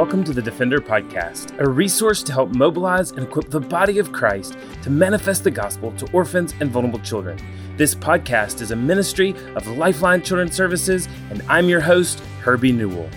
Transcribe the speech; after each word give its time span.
welcome 0.00 0.24
to 0.24 0.32
the 0.32 0.40
Defender 0.40 0.80
Podcast, 0.80 1.60
a 1.60 1.68
resource 1.68 2.22
to 2.22 2.32
help 2.32 2.54
mobilize 2.54 3.10
and 3.10 3.24
equip 3.24 3.50
the 3.50 3.60
body 3.60 3.98
of 3.98 4.10
Christ 4.12 4.56
to 4.80 4.88
manifest 4.88 5.44
the 5.44 5.50
gospel 5.50 5.92
to 5.92 6.10
orphans 6.12 6.54
and 6.58 6.70
vulnerable 6.70 7.00
children. 7.00 7.38
This 7.76 7.94
podcast 7.94 8.62
is 8.62 8.70
a 8.70 8.76
ministry 8.76 9.34
of 9.56 9.66
Lifeline 9.66 10.22
Children's 10.22 10.54
Services, 10.54 11.06
and 11.28 11.42
I'm 11.50 11.68
your 11.68 11.82
host, 11.82 12.20
Herbie 12.40 12.72
Newell. 12.72 13.10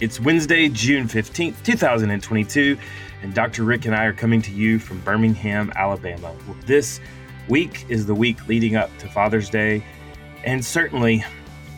It's 0.00 0.20
Wednesday, 0.20 0.68
June 0.68 1.08
15th, 1.08 1.64
2022, 1.64 2.78
and 3.22 3.34
Dr. 3.34 3.64
Rick 3.64 3.86
and 3.86 3.96
I 3.96 4.04
are 4.04 4.12
coming 4.12 4.40
to 4.42 4.52
you 4.52 4.78
from 4.78 5.00
Birmingham, 5.00 5.72
Alabama. 5.74 6.32
This 6.64 7.00
week 7.48 7.86
is 7.88 8.06
the 8.06 8.14
week 8.14 8.46
leading 8.46 8.76
up 8.76 8.96
to 8.98 9.08
Father's 9.08 9.50
Day, 9.50 9.84
and 10.44 10.64
certainly 10.64 11.24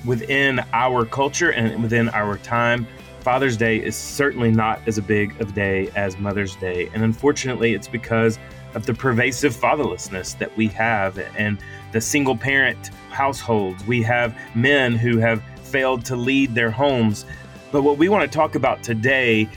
within 0.04 0.60
our 0.72 1.04
culture 1.04 1.50
and 1.50 1.82
within 1.82 2.08
our 2.10 2.38
time, 2.38 2.86
Father's 3.20 3.56
Day 3.56 3.82
is 3.82 3.96
certainly 3.96 4.50
not 4.50 4.80
as 4.86 4.98
big 5.00 5.38
of 5.40 5.50
a 5.50 5.52
day 5.52 5.90
as 5.96 6.18
Mother's 6.18 6.56
Day. 6.56 6.88
And 6.94 7.02
unfortunately, 7.02 7.74
it's 7.74 7.88
because 7.88 8.38
of 8.74 8.86
the 8.86 8.94
pervasive 8.94 9.54
fatherlessness 9.54 10.38
that 10.38 10.56
we 10.56 10.68
have 10.68 11.18
and 11.36 11.58
the 11.92 12.00
single 12.00 12.36
parent 12.36 12.88
households. 13.10 13.84
We 13.86 14.02
have 14.02 14.38
men 14.54 14.94
who 14.94 15.18
have 15.18 15.42
failed 15.62 16.04
to 16.06 16.16
lead 16.16 16.54
their 16.54 16.70
homes 16.70 17.26
but 17.70 17.82
what 17.82 17.98
we 17.98 18.08
want 18.08 18.30
to 18.30 18.34
talk 18.34 18.54
about 18.54 18.82
today, 18.82 19.48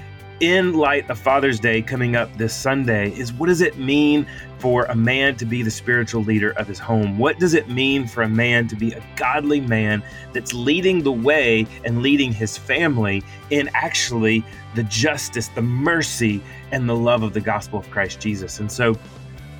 in 0.41 0.73
light 0.73 1.07
of 1.11 1.19
Father's 1.19 1.59
Day 1.59 1.83
coming 1.83 2.15
up 2.15 2.35
this 2.35 2.53
Sunday, 2.53 3.11
is 3.11 3.31
what 3.31 3.45
does 3.45 3.61
it 3.61 3.77
mean 3.77 4.25
for 4.57 4.85
a 4.85 4.95
man 4.95 5.35
to 5.35 5.45
be 5.45 5.61
the 5.61 5.69
spiritual 5.69 6.23
leader 6.23 6.51
of 6.57 6.67
his 6.67 6.79
home? 6.79 7.19
What 7.19 7.37
does 7.37 7.53
it 7.53 7.69
mean 7.69 8.07
for 8.07 8.23
a 8.23 8.27
man 8.27 8.67
to 8.69 8.75
be 8.75 8.91
a 8.91 9.03
godly 9.15 9.61
man 9.61 10.01
that's 10.33 10.51
leading 10.51 11.03
the 11.03 11.11
way 11.11 11.67
and 11.85 12.01
leading 12.01 12.33
his 12.33 12.57
family 12.57 13.23
in 13.51 13.69
actually 13.75 14.43
the 14.73 14.83
justice, 14.83 15.47
the 15.49 15.61
mercy, 15.61 16.41
and 16.71 16.89
the 16.89 16.95
love 16.95 17.21
of 17.21 17.33
the 17.33 17.41
gospel 17.41 17.77
of 17.77 17.89
Christ 17.91 18.19
Jesus? 18.19 18.59
And 18.59 18.71
so 18.71 18.97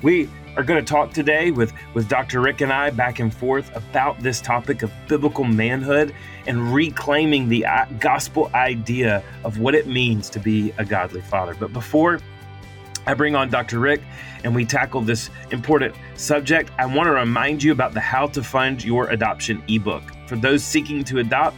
we 0.02 0.28
are 0.56 0.62
going 0.62 0.84
to 0.84 0.88
talk 0.88 1.12
today 1.12 1.50
with, 1.50 1.72
with 1.94 2.08
Dr. 2.08 2.40
Rick 2.40 2.60
and 2.60 2.72
I 2.72 2.90
back 2.90 3.20
and 3.20 3.32
forth 3.32 3.74
about 3.74 4.20
this 4.20 4.40
topic 4.40 4.82
of 4.82 4.92
biblical 5.08 5.44
manhood 5.44 6.14
and 6.46 6.74
reclaiming 6.74 7.48
the 7.48 7.64
uh, 7.64 7.86
gospel 7.98 8.50
idea 8.54 9.22
of 9.44 9.58
what 9.58 9.74
it 9.74 9.86
means 9.86 10.28
to 10.30 10.38
be 10.38 10.72
a 10.76 10.84
godly 10.84 11.22
father. 11.22 11.54
But 11.54 11.72
before 11.72 12.18
I 13.06 13.14
bring 13.14 13.34
on 13.34 13.48
Dr. 13.48 13.78
Rick 13.78 14.02
and 14.44 14.54
we 14.54 14.64
tackle 14.64 15.00
this 15.00 15.30
important 15.50 15.94
subject, 16.16 16.70
I 16.78 16.86
want 16.86 17.06
to 17.06 17.12
remind 17.12 17.62
you 17.62 17.72
about 17.72 17.94
the 17.94 18.00
How 18.00 18.26
to 18.28 18.42
Fund 18.42 18.84
Your 18.84 19.08
Adoption 19.10 19.62
ebook. 19.68 20.02
For 20.26 20.36
those 20.36 20.62
seeking 20.62 21.02
to 21.04 21.18
adopt, 21.18 21.56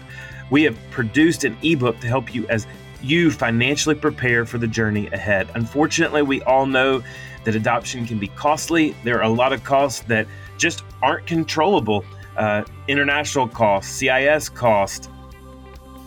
we 0.50 0.62
have 0.62 0.78
produced 0.90 1.44
an 1.44 1.56
ebook 1.62 1.98
to 2.00 2.06
help 2.06 2.34
you 2.34 2.46
as 2.48 2.66
you 3.02 3.30
financially 3.30 3.94
prepare 3.94 4.46
for 4.46 4.58
the 4.58 4.66
journey 4.66 5.08
ahead. 5.08 5.48
Unfortunately, 5.54 6.22
we 6.22 6.42
all 6.42 6.64
know 6.64 7.02
that 7.44 7.54
adoption 7.54 8.06
can 8.06 8.18
be 8.18 8.28
costly. 8.28 8.94
There 9.04 9.18
are 9.18 9.24
a 9.24 9.28
lot 9.28 9.52
of 9.52 9.62
costs 9.64 10.00
that 10.08 10.26
just 10.58 10.84
aren't 11.02 11.26
controllable. 11.26 12.04
Uh, 12.36 12.64
international 12.88 13.46
costs, 13.46 13.92
CIS 13.92 14.48
costs, 14.48 15.08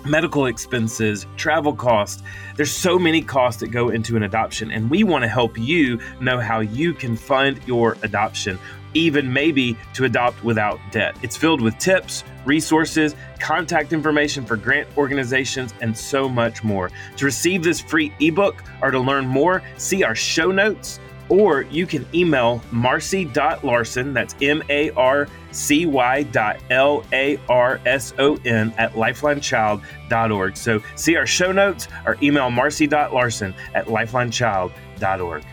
medical 0.08 0.46
expenses, 0.48 1.26
travel 1.36 1.74
costs. 1.74 2.24
There's 2.56 2.72
so 2.72 2.98
many 2.98 3.22
costs 3.22 3.60
that 3.62 3.70
go 3.70 3.90
into 3.90 4.16
an 4.16 4.24
adoption, 4.24 4.72
and 4.72 4.90
we 4.90 5.04
want 5.04 5.24
to 5.24 5.28
help 5.28 5.58
you 5.58 6.00
know 6.20 6.40
how 6.40 6.60
you 6.60 6.94
can 6.94 7.16
fund 7.16 7.60
your 7.66 7.98
adoption, 8.04 8.58
even 8.94 9.32
maybe 9.32 9.78
to 9.94 10.06
adopt 10.06 10.44
without 10.44 10.80
debt. 10.92 11.16
It's 11.22 11.38
filled 11.38 11.62
with 11.62 11.78
tips, 11.78 12.24
resources, 12.46 13.16
contact 13.40 13.94
information 13.94 14.46
for 14.46 14.56
grant 14.56 14.88
organizations, 14.98 15.74
and 15.82 15.96
so 15.96 16.28
much 16.28 16.64
more. 16.64 16.90
To 17.18 17.26
receive 17.26 17.64
this 17.64 17.80
free 17.80 18.14
ebook 18.20 18.64
or 18.82 18.92
to 18.92 19.00
learn 19.00 19.28
more, 19.28 19.62
see 19.78 20.04
our 20.04 20.16
show 20.16 20.52
notes 20.52 21.00
or 21.30 21.64
you 21.64 21.86
can 21.86 22.06
email 22.14 22.62
marcy.larson, 22.72 24.14
that's 24.14 24.36
M 24.42 24.64
A 24.70 24.92
R 24.92 25.28
C 25.52 25.86
Y 25.86 26.24
dot 26.24 26.60
L 26.70 27.04
A 27.14 27.40
R 27.50 27.80
S 27.86 28.14
O 28.20 28.38
N 28.46 28.74
at 28.78 28.94
lifelinechild.org. 28.94 30.58
So 30.58 30.82
see 30.96 31.16
our 31.16 31.26
show 31.26 31.52
notes 31.52 31.88
or 32.06 32.18
email 32.22 32.50
marcy.larson 32.50 33.54
at 33.74 33.86
lifelinechild.org. 33.88 35.44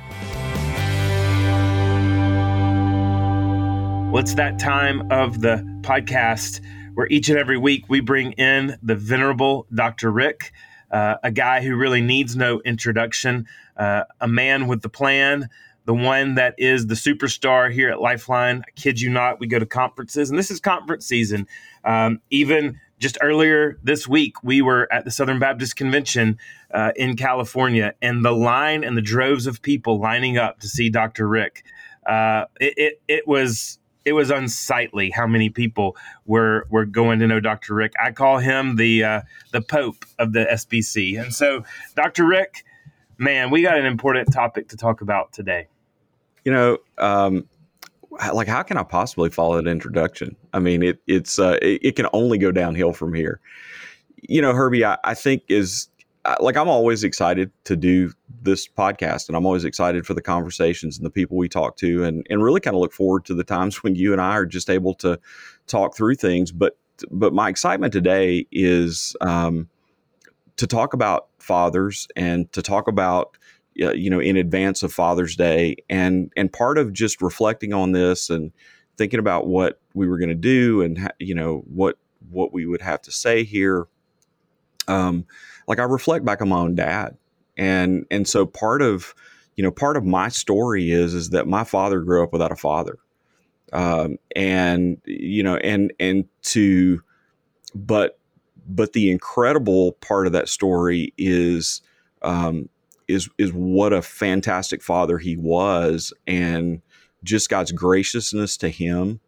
Well, 4.13 4.23
that 4.37 4.61
time 4.61 5.11
of 5.11 5.41
the 5.41 5.65
podcast 5.81 6.61
where 6.95 7.09
each 7.09 7.29
and 7.29 7.39
every 7.39 7.59
week 7.59 7.87
we 7.89 8.01
bring 8.01 8.33
in 8.33 8.79
the 8.83 8.95
venerable 8.95 9.67
Dr. 9.75 10.13
Rick, 10.13 10.53
uh, 10.95 11.17
a 11.25 11.33
guy 11.33 11.61
who 11.61 11.75
really 11.75 12.01
needs 12.01 12.37
no 12.37 12.61
introduction, 12.61 13.49
uh, 13.77 14.05
a 14.21 14.29
man 14.29 14.69
with 14.69 14.83
the 14.83 14.89
plan, 14.89 15.49
the 15.87 15.95
one 15.95 16.37
that 16.37 16.55
is 16.57 16.87
the 16.87 16.95
superstar 16.95 17.71
here 17.71 17.91
at 17.91 18.01
Lifeline. 18.01 18.63
I 18.65 18.71
kid 18.81 19.01
you 19.01 19.11
not, 19.11 19.41
we 19.41 19.49
go 19.49 19.59
to 19.59 19.67
conferences, 19.67 20.31
and 20.31 20.39
this 20.39 20.53
is 20.53 20.61
conference 20.61 21.05
season. 21.05 21.49
Um, 21.85 22.21
even 22.31 22.79
just 23.01 23.19
earlier 23.21 23.77
this 23.83 24.07
week, 24.07 24.45
we 24.45 24.63
were 24.63 24.91
at 24.93 25.05
the 25.05 25.11
Southern 25.11 25.41
Baptist 25.41 25.75
Convention 25.75 26.39
uh, 26.73 26.93
in 26.95 27.17
California, 27.17 27.95
and 28.01 28.25
the 28.25 28.31
line 28.31 28.85
and 28.85 28.97
the 28.97 29.03
droves 29.03 29.49
of 29.49 29.63
people 29.63 29.99
lining 29.99 30.39
up 30.39 30.61
to 30.61 30.69
see 30.69 30.91
Dr. 30.91 31.27
Rick. 31.27 31.65
Uh, 32.07 32.45
it, 32.61 32.75
it, 32.77 33.03
it 33.09 33.27
was 33.27 33.81
it 34.05 34.13
was 34.13 34.31
unsightly 34.31 35.11
how 35.11 35.27
many 35.27 35.51
people 35.51 35.97
were 36.27 36.67
were 36.71 36.85
going 36.85 37.19
to 37.21 37.27
know 37.27 37.41
Dr. 37.41 37.75
Rick. 37.75 37.93
I 38.03 38.11
call 38.11 38.39
him 38.39 38.77
the 38.77 39.05
uh, 39.05 39.21
the 39.53 39.61
Pope 39.61 40.05
of 40.19 40.33
the 40.33 40.47
SBC, 40.51 41.21
and 41.21 41.35
so 41.35 41.65
Dr. 41.95 42.27
Rick, 42.27 42.65
man, 43.19 43.51
we 43.51 43.63
got 43.63 43.79
an 43.79 43.87
important 43.87 44.33
topic 44.33 44.69
to 44.69 44.77
talk 44.77 45.01
about 45.01 45.33
today 45.33 45.69
you 46.45 46.53
know, 46.53 46.79
um, 46.99 47.49
like 48.33 48.47
how 48.47 48.63
can 48.63 48.77
I 48.77 48.83
possibly 48.83 49.31
follow 49.31 49.61
that 49.61 49.69
introduction? 49.69 50.37
I 50.53 50.61
mean, 50.61 50.83
it, 50.83 51.01
it's 51.07 51.39
uh, 51.39 51.59
it, 51.61 51.81
it, 51.83 51.97
can 51.97 52.07
only 52.13 52.39
go 52.39 52.53
downhill 52.53 52.93
from 52.93 53.13
here. 53.13 53.41
You 54.29 54.41
know, 54.41 54.53
Herbie, 54.53 54.85
I, 54.85 54.99
I 55.03 55.15
think 55.15 55.43
is 55.49 55.89
like 56.41 56.57
I'm 56.57 56.69
always 56.69 57.03
excited 57.03 57.51
to 57.65 57.77
do 57.77 58.13
this 58.45 58.69
podcast, 58.69 59.29
and 59.29 59.37
I'm 59.37 59.47
always 59.47 59.65
excited 59.65 60.07
for 60.07 60.15
the 60.15 60.23
conversations 60.23 60.97
and 60.97 61.05
the 61.05 61.11
people 61.11 61.37
we 61.37 61.49
talk 61.49 61.77
to, 61.79 62.05
and 62.05 62.27
and 62.31 62.43
really 62.43 62.61
kind 62.61 62.77
of 62.77 62.81
look 62.81 62.93
forward 62.93 63.25
to 63.27 63.35
the 63.35 63.45
times 63.45 63.77
when 63.83 63.95
you 63.95 64.13
and 64.13 64.21
I 64.21 64.37
are 64.37 64.47
just 64.47 64.71
able 64.71 64.95
to 64.97 65.19
talk 65.67 65.97
through 65.97 66.15
things. 66.17 66.53
But 66.53 66.77
but 67.11 67.33
my 67.33 67.49
excitement 67.49 67.93
today 67.93 68.47
is 68.53 69.17
um, 69.21 69.69
to 70.57 70.67
talk 70.67 70.95
about 70.95 71.29
fathers 71.39 72.07
and 72.15 72.51
to 72.53 72.63
talk 72.63 72.87
about 72.87 73.37
you 73.75 74.09
know 74.09 74.21
in 74.21 74.37
advance 74.37 74.83
of 74.83 74.93
Father's 74.93 75.37
Day, 75.37 75.77
and 75.91 76.33
and 76.37 76.53
part 76.53 76.79
of 76.79 76.93
just 76.93 77.21
reflecting 77.21 77.73
on 77.73 77.93
this 77.93 78.31
and 78.31 78.53
thinking 78.97 79.19
about 79.19 79.47
what 79.47 79.81
we 79.95 80.07
were 80.07 80.19
going 80.19 80.29
to 80.29 80.35
do 80.35 80.83
and 80.83 81.11
you 81.19 81.35
know 81.35 81.65
what 81.67 81.99
what 82.31 82.53
we 82.53 82.67
would 82.67 82.83
have 82.83 83.03
to 83.03 83.11
say 83.11 83.45
here. 83.45 83.87
Um, 84.87 85.27
like 85.67 85.79
I 85.79 85.85
reflect 85.85 86.25
back 86.25 86.43
on 86.43 86.51
my 86.51 86.59
own 86.59 86.75
dad, 86.75 87.17
and 87.57 88.07
and 88.11 88.27
so 88.29 88.47
part 88.47 88.83
of 88.83 89.15
you 89.57 89.63
know 89.63 89.71
part 89.71 89.97
of 89.97 90.05
my 90.05 90.29
story 90.29 90.91
is 90.91 91.15
is 91.15 91.31
that 91.31 91.47
my 91.47 91.65
father 91.65 92.01
grew 92.01 92.23
up 92.23 92.33
without 92.33 92.53
a 92.53 92.57
father, 92.57 92.99
um, 93.73 94.19
and 94.35 95.01
you 95.05 95.43
know 95.43 95.57
and 95.57 95.93
and 96.01 96.27
to 96.43 97.03
but 97.75 98.19
but 98.67 98.93
the 98.93 99.11
incredible 99.11 99.93
part 99.93 100.27
of 100.27 100.33
that 100.33 100.49
story 100.49 101.13
is 101.19 101.83
um, 102.23 102.69
is 103.09 103.29
is 103.39 103.53
what 103.53 103.93
a 103.93 104.03
fantastic 104.03 104.83
father 104.83 105.19
he 105.19 105.37
was, 105.37 106.13
and 106.27 106.83
just 107.23 107.51
God's 107.51 107.73
graciousness 107.73 108.57
to 108.59 108.69
him. 108.69 109.21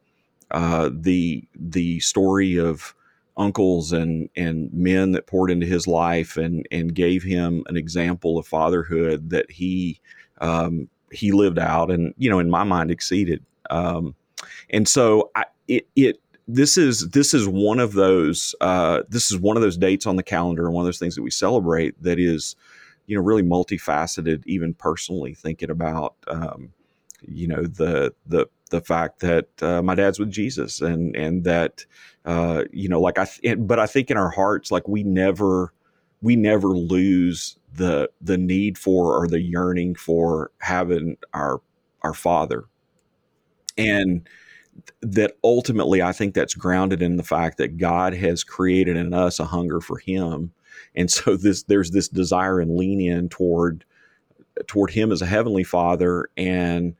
Uh, 0.50 0.90
the 0.92 1.46
the 1.54 2.00
story 2.00 2.58
of 2.58 2.94
uncles 3.36 3.92
and 3.92 4.28
and 4.36 4.72
men 4.72 5.12
that 5.12 5.26
poured 5.26 5.50
into 5.50 5.66
his 5.66 5.86
life 5.86 6.36
and 6.36 6.66
and 6.70 6.94
gave 6.94 7.22
him 7.22 7.62
an 7.68 7.76
example 7.76 8.38
of 8.38 8.46
fatherhood 8.46 9.30
that 9.30 9.50
he 9.50 10.00
um, 10.40 10.88
he 11.12 11.32
lived 11.32 11.58
out 11.58 11.90
and 11.90 12.14
you 12.16 12.30
know 12.30 12.38
in 12.38 12.50
my 12.50 12.64
mind 12.64 12.90
exceeded. 12.90 13.44
Um, 13.70 14.14
and 14.70 14.88
so 14.88 15.30
I, 15.34 15.44
it 15.68 15.86
it 15.96 16.20
this 16.48 16.76
is 16.78 17.10
this 17.10 17.34
is 17.34 17.48
one 17.48 17.80
of 17.80 17.92
those 17.92 18.54
uh, 18.60 19.02
this 19.08 19.30
is 19.30 19.38
one 19.38 19.56
of 19.56 19.62
those 19.62 19.76
dates 19.76 20.06
on 20.06 20.16
the 20.16 20.22
calendar 20.22 20.66
and 20.66 20.74
one 20.74 20.82
of 20.82 20.86
those 20.86 20.98
things 20.98 21.14
that 21.16 21.22
we 21.22 21.30
celebrate 21.30 22.00
that 22.02 22.18
is 22.18 22.56
you 23.06 23.16
know 23.16 23.22
really 23.22 23.42
multifaceted 23.42 24.42
even 24.46 24.74
personally 24.74 25.34
thinking 25.34 25.70
about 25.70 26.14
um, 26.28 26.72
you 27.22 27.48
know 27.48 27.62
the 27.62 28.14
the 28.26 28.46
the 28.70 28.80
fact 28.80 29.20
that 29.20 29.48
uh, 29.62 29.82
my 29.82 29.94
dad's 29.94 30.18
with 30.18 30.30
Jesus 30.30 30.80
and 30.80 31.14
and 31.16 31.44
that 31.44 31.84
uh, 32.24 32.64
you 32.72 32.88
know 32.88 33.00
like 33.00 33.18
I 33.18 33.24
th- 33.24 33.58
but 33.60 33.78
I 33.78 33.86
think 33.86 34.10
in 34.10 34.16
our 34.16 34.30
hearts 34.30 34.70
like 34.70 34.88
we 34.88 35.02
never 35.02 35.72
we 36.20 36.36
never 36.36 36.68
lose 36.68 37.58
the 37.74 38.10
the 38.20 38.38
need 38.38 38.78
for 38.78 39.16
or 39.16 39.28
the 39.28 39.40
yearning 39.40 39.94
for 39.94 40.50
having 40.58 41.16
our 41.32 41.60
our 42.02 42.14
father. 42.14 42.64
And 43.78 44.28
that 45.00 45.36
ultimately 45.42 46.02
I 46.02 46.12
think 46.12 46.34
that's 46.34 46.54
grounded 46.54 47.02
in 47.02 47.16
the 47.16 47.22
fact 47.22 47.58
that 47.58 47.78
God 47.78 48.14
has 48.14 48.44
created 48.44 48.96
in 48.96 49.14
us 49.14 49.38
a 49.38 49.44
hunger 49.44 49.80
for 49.80 49.98
Him, 49.98 50.52
and 50.94 51.10
so 51.10 51.36
this 51.36 51.62
there's 51.64 51.90
this 51.90 52.08
desire 52.08 52.60
and 52.60 52.76
lean 52.76 53.00
in 53.00 53.28
toward 53.28 53.84
toward 54.66 54.90
Him 54.90 55.12
as 55.12 55.22
a 55.22 55.26
heavenly 55.26 55.64
Father, 55.64 56.28
and 56.36 56.94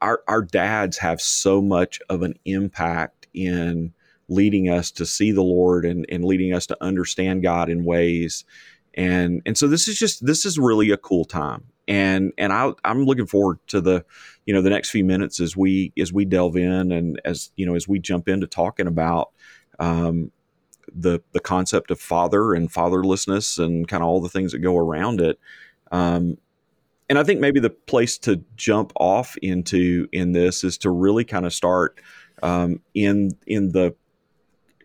our 0.00 0.22
our 0.28 0.42
dads 0.42 0.98
have 0.98 1.20
so 1.20 1.60
much 1.60 2.00
of 2.08 2.22
an 2.22 2.34
impact 2.44 3.26
in 3.34 3.92
leading 4.28 4.68
us 4.68 4.90
to 4.92 5.04
see 5.04 5.32
the 5.32 5.42
Lord 5.42 5.84
and, 5.84 6.06
and 6.08 6.24
leading 6.24 6.54
us 6.54 6.66
to 6.66 6.76
understand 6.80 7.42
God 7.42 7.68
in 7.68 7.84
ways. 7.84 8.44
And 8.94 9.42
and 9.44 9.58
so 9.58 9.68
this 9.68 9.88
is 9.88 9.98
just 9.98 10.24
this 10.24 10.44
is 10.44 10.58
really 10.58 10.90
a 10.90 10.96
cool 10.96 11.24
time. 11.24 11.64
And 11.86 12.32
and 12.38 12.52
I 12.52 12.72
I'm 12.84 13.04
looking 13.04 13.26
forward 13.26 13.58
to 13.68 13.80
the 13.80 14.04
you 14.46 14.54
know 14.54 14.62
the 14.62 14.70
next 14.70 14.90
few 14.90 15.04
minutes 15.04 15.40
as 15.40 15.56
we 15.56 15.92
as 15.98 16.12
we 16.12 16.24
delve 16.24 16.56
in 16.56 16.92
and 16.92 17.20
as 17.24 17.50
you 17.56 17.66
know 17.66 17.74
as 17.74 17.88
we 17.88 17.98
jump 17.98 18.28
into 18.28 18.46
talking 18.46 18.86
about 18.86 19.30
um, 19.78 20.30
the 20.92 21.20
the 21.32 21.40
concept 21.40 21.90
of 21.90 22.00
father 22.00 22.54
and 22.54 22.72
fatherlessness 22.72 23.62
and 23.62 23.88
kind 23.88 24.02
of 24.02 24.08
all 24.08 24.20
the 24.20 24.28
things 24.28 24.52
that 24.52 24.58
go 24.58 24.76
around 24.76 25.20
it. 25.20 25.38
Um, 25.92 26.38
and 27.10 27.18
I 27.18 27.24
think 27.24 27.40
maybe 27.40 27.58
the 27.58 27.70
place 27.70 28.16
to 28.18 28.42
jump 28.54 28.92
off 28.94 29.36
into 29.42 30.08
in 30.12 30.30
this 30.30 30.62
is 30.62 30.78
to 30.78 30.90
really 30.90 31.24
kind 31.24 31.44
of 31.44 31.52
start 31.52 32.00
um, 32.40 32.80
in 32.94 33.32
in 33.48 33.72
the 33.72 33.96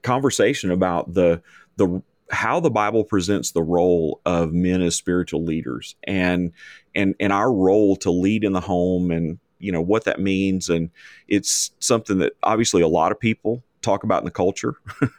conversation 0.02 0.72
about 0.72 1.14
the 1.14 1.44
the 1.78 2.02
how 2.32 2.60
the 2.60 2.72
Bible 2.72 3.04
presents 3.04 3.52
the 3.52 3.62
role 3.62 4.22
of 4.26 4.52
men 4.52 4.82
as 4.82 4.96
spiritual 4.96 5.44
leaders 5.44 5.96
and 6.04 6.52
and 6.96 7.14
and 7.20 7.32
our 7.32 7.54
role 7.54 7.96
to 7.98 8.10
lead 8.10 8.44
in 8.44 8.54
the 8.54 8.62
home 8.62 9.12
and 9.12 9.38
you 9.60 9.72
know 9.72 9.82
what 9.82 10.06
that 10.06 10.20
means. 10.20 10.68
And 10.68 10.90
it's 11.28 11.72
something 11.80 12.18
that 12.18 12.34
obviously 12.42 12.82
a 12.82 12.88
lot 12.88 13.12
of 13.12 13.20
people 13.20 13.64
talk 13.84 14.04
about 14.04 14.22
in 14.22 14.26
the 14.26 14.32
culture. 14.32 14.76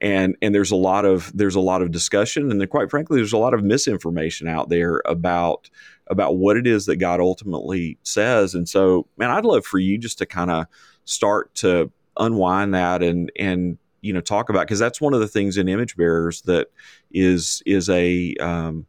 And 0.00 0.36
and 0.40 0.54
there's 0.54 0.70
a 0.70 0.76
lot 0.76 1.04
of 1.04 1.32
there's 1.36 1.56
a 1.56 1.60
lot 1.60 1.82
of 1.82 1.90
discussion 1.90 2.50
and 2.50 2.60
then 2.60 2.68
quite 2.68 2.90
frankly 2.90 3.16
there's 3.16 3.32
a 3.32 3.38
lot 3.38 3.54
of 3.54 3.64
misinformation 3.64 4.46
out 4.46 4.68
there 4.68 5.02
about 5.04 5.68
about 6.08 6.36
what 6.36 6.56
it 6.56 6.66
is 6.66 6.86
that 6.86 6.96
God 6.96 7.20
ultimately 7.20 7.98
says 8.02 8.54
and 8.54 8.68
so 8.68 9.06
man 9.16 9.30
I'd 9.30 9.44
love 9.44 9.64
for 9.64 9.78
you 9.78 9.98
just 9.98 10.18
to 10.18 10.26
kind 10.26 10.50
of 10.50 10.66
start 11.04 11.54
to 11.56 11.90
unwind 12.16 12.74
that 12.74 13.02
and 13.02 13.30
and 13.38 13.78
you 14.04 14.12
know 14.12 14.20
talk 14.20 14.50
about 14.50 14.66
because 14.66 14.78
that's 14.78 15.00
one 15.00 15.14
of 15.14 15.20
the 15.20 15.26
things 15.26 15.56
in 15.56 15.66
image 15.66 15.96
bearers 15.96 16.42
that 16.42 16.68
is 17.10 17.62
is 17.64 17.88
a 17.88 18.34
um, 18.36 18.86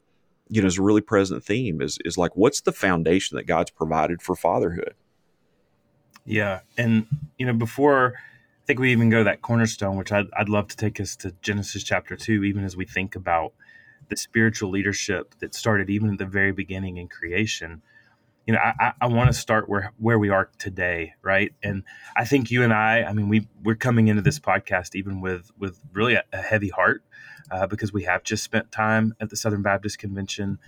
you 0.50 0.62
know 0.62 0.68
is 0.68 0.78
a 0.78 0.82
really 0.82 1.02
present 1.02 1.44
theme 1.44 1.82
is 1.82 1.98
is 2.04 2.18
like 2.18 2.36
what's 2.36 2.62
the 2.62 2.74
foundation 2.74 3.38
that 3.38 3.44
God's 3.48 3.72
provided 3.72 4.22
for 4.22 4.36
fatherhood. 4.36 4.94
Yeah, 6.26 6.60
and 6.78 7.08
you 7.38 7.46
know 7.46 7.54
before 7.54 8.16
I 8.18 8.66
think 8.68 8.80
we 8.80 8.92
even 8.92 9.10
go 9.10 9.20
to 9.20 9.24
that 9.24 9.42
cornerstone, 9.42 9.96
which 9.96 10.12
I'd, 10.12 10.26
I'd 10.38 10.50
love 10.50 10.68
to 10.68 10.78
take 10.78 11.00
us 11.00 11.16
to 11.18 11.34
Genesis 11.42 11.84
chapter 11.84 12.18
two, 12.18 12.44
even 12.44 12.66
as 12.66 12.76
we 12.76 12.86
think 12.86 13.16
about 13.16 13.54
the 14.10 14.18
spiritual 14.18 14.69
leadership 14.69 15.36
that 15.40 15.56
started 15.56 15.90
even 15.90 16.10
at 16.10 16.18
the 16.18 16.25
very 16.25 16.52
beginning 16.52 16.98
in 16.98 17.07
creation 17.07 17.81
you 18.46 18.54
know, 18.54 18.60
I, 18.60 18.94
I 19.02 19.07
want 19.07 19.28
to 19.28 19.34
start 19.34 19.68
where 19.68 19.92
where 19.98 20.19
we 20.19 20.30
are 20.30 20.50
today, 20.60 21.13
right? 21.24 21.52
And 21.63 21.84
I 22.16 22.25
think 22.25 22.52
you 22.52 22.62
and 22.63 22.74
I, 22.74 23.04
I 23.04 23.13
mean, 23.13 23.28
we 23.28 23.48
we're 23.63 23.75
coming 23.75 24.07
into 24.07 24.22
this 24.22 24.40
podcast 24.40 24.96
even 24.96 25.19
with 25.19 25.52
with 25.57 25.80
really 25.94 26.13
a, 26.13 26.24
a 26.31 26.42
heavy 26.42 26.69
heart 26.69 27.04
uh, 27.50 27.66
because 27.66 27.92
we 27.92 28.04
have 28.04 28.24
just 28.24 28.44
spent 28.44 28.72
time 28.72 29.16
at 29.19 29.30
the 29.30 29.36
Southern 29.36 29.63
Baptist 29.63 29.98
Convention. 29.98 30.60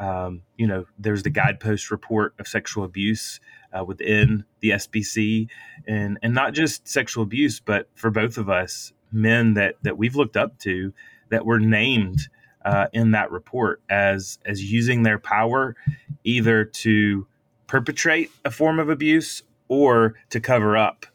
Um, 0.00 0.42
you 0.56 0.66
know, 0.66 0.86
there's 0.98 1.22
the 1.22 1.30
guidepost 1.30 1.92
report 1.92 2.34
of 2.40 2.48
sexual 2.48 2.82
abuse 2.82 3.38
uh, 3.72 3.84
within 3.84 4.44
the 4.58 4.70
SBC, 4.70 5.48
and 5.86 6.18
and 6.20 6.34
not 6.34 6.52
just 6.52 6.88
sexual 6.88 7.22
abuse, 7.22 7.60
but 7.60 7.88
for 7.94 8.10
both 8.10 8.38
of 8.38 8.50
us, 8.50 8.92
men 9.12 9.54
that 9.54 9.76
that 9.82 9.96
we've 9.96 10.16
looked 10.16 10.36
up 10.36 10.58
to, 10.60 10.92
that 11.28 11.46
were 11.46 11.60
named 11.60 12.28
uh, 12.64 12.86
in 12.92 13.12
that 13.12 13.30
report 13.30 13.82
as 13.88 14.38
as 14.44 14.62
using 14.62 15.02
their 15.02 15.18
power 15.18 15.76
either 16.24 16.64
to 16.64 17.26
perpetrate 17.66 18.30
a 18.44 18.50
form 18.50 18.78
of 18.78 18.88
abuse 18.88 19.42
or 19.68 20.14
to 20.30 20.40
cover 20.40 20.76
up 20.76 21.06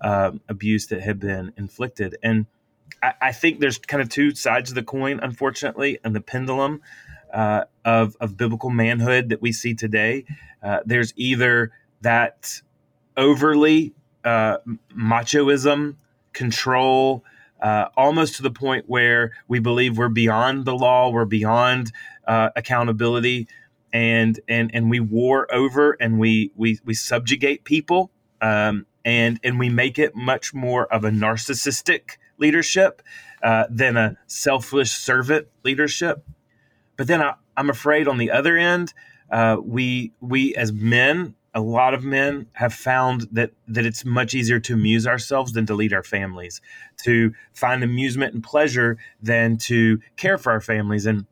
um, 0.00 0.40
abuse 0.48 0.86
that 0.88 1.00
had 1.00 1.20
been 1.20 1.52
inflicted. 1.56 2.16
And 2.22 2.46
I, 3.02 3.12
I, 3.20 3.32
think 3.32 3.60
there's 3.60 3.78
kind 3.78 4.02
of 4.02 4.08
two 4.08 4.34
sides 4.34 4.70
of 4.70 4.74
the 4.74 4.82
coin, 4.82 5.20
unfortunately, 5.22 5.98
and 6.02 6.14
the 6.14 6.20
pendulum 6.20 6.82
uh, 7.32 7.64
of 7.84 8.16
of 8.20 8.36
biblical 8.36 8.70
manhood 8.70 9.28
that 9.28 9.42
we 9.42 9.52
see 9.52 9.74
today. 9.74 10.24
Uh, 10.62 10.80
there's 10.84 11.12
either 11.16 11.72
that 12.00 12.60
overly 13.16 13.92
uh, 14.24 14.58
machoism, 14.96 15.96
control, 16.32 17.24
uh, 17.60 17.86
almost 17.96 18.36
to 18.36 18.42
the 18.42 18.50
point 18.50 18.84
where 18.86 19.32
we 19.48 19.58
believe 19.58 19.98
we're 19.98 20.08
beyond 20.08 20.64
the 20.64 20.74
law, 20.74 21.10
we're 21.10 21.24
beyond 21.24 21.92
uh, 22.26 22.50
accountability, 22.56 23.48
and 23.92 24.40
and 24.48 24.70
and 24.74 24.90
we 24.90 25.00
war 25.00 25.52
over 25.52 25.96
and 26.00 26.18
we 26.18 26.52
we 26.54 26.78
we 26.84 26.94
subjugate 26.94 27.64
people, 27.64 28.10
um, 28.40 28.86
and 29.04 29.40
and 29.42 29.58
we 29.58 29.68
make 29.68 29.98
it 29.98 30.14
much 30.14 30.52
more 30.52 30.86
of 30.92 31.04
a 31.04 31.10
narcissistic 31.10 32.18
leadership 32.38 33.02
uh, 33.42 33.64
than 33.70 33.96
a 33.96 34.16
selfish 34.26 34.92
servant 34.92 35.46
leadership. 35.64 36.24
But 36.96 37.06
then 37.06 37.22
I, 37.22 37.34
am 37.56 37.70
afraid 37.70 38.08
on 38.08 38.18
the 38.18 38.30
other 38.30 38.56
end, 38.56 38.92
uh, 39.30 39.56
we 39.62 40.12
we 40.20 40.54
as 40.54 40.72
men 40.72 41.34
a 41.56 41.60
lot 41.60 41.94
of 41.94 42.04
men 42.04 42.46
have 42.52 42.74
found 42.74 43.26
that 43.32 43.50
that 43.66 43.86
it's 43.86 44.04
much 44.04 44.34
easier 44.34 44.60
to 44.60 44.74
amuse 44.74 45.06
ourselves 45.06 45.54
than 45.54 45.64
to 45.64 45.74
lead 45.74 45.94
our 45.94 46.02
families, 46.02 46.60
to 47.02 47.32
find 47.54 47.82
amusement 47.82 48.34
and 48.34 48.44
pleasure 48.44 48.98
than 49.22 49.56
to 49.56 49.98
care 50.18 50.36
for 50.36 50.52
our 50.52 50.60
families. 50.60 51.06
And 51.06 51.24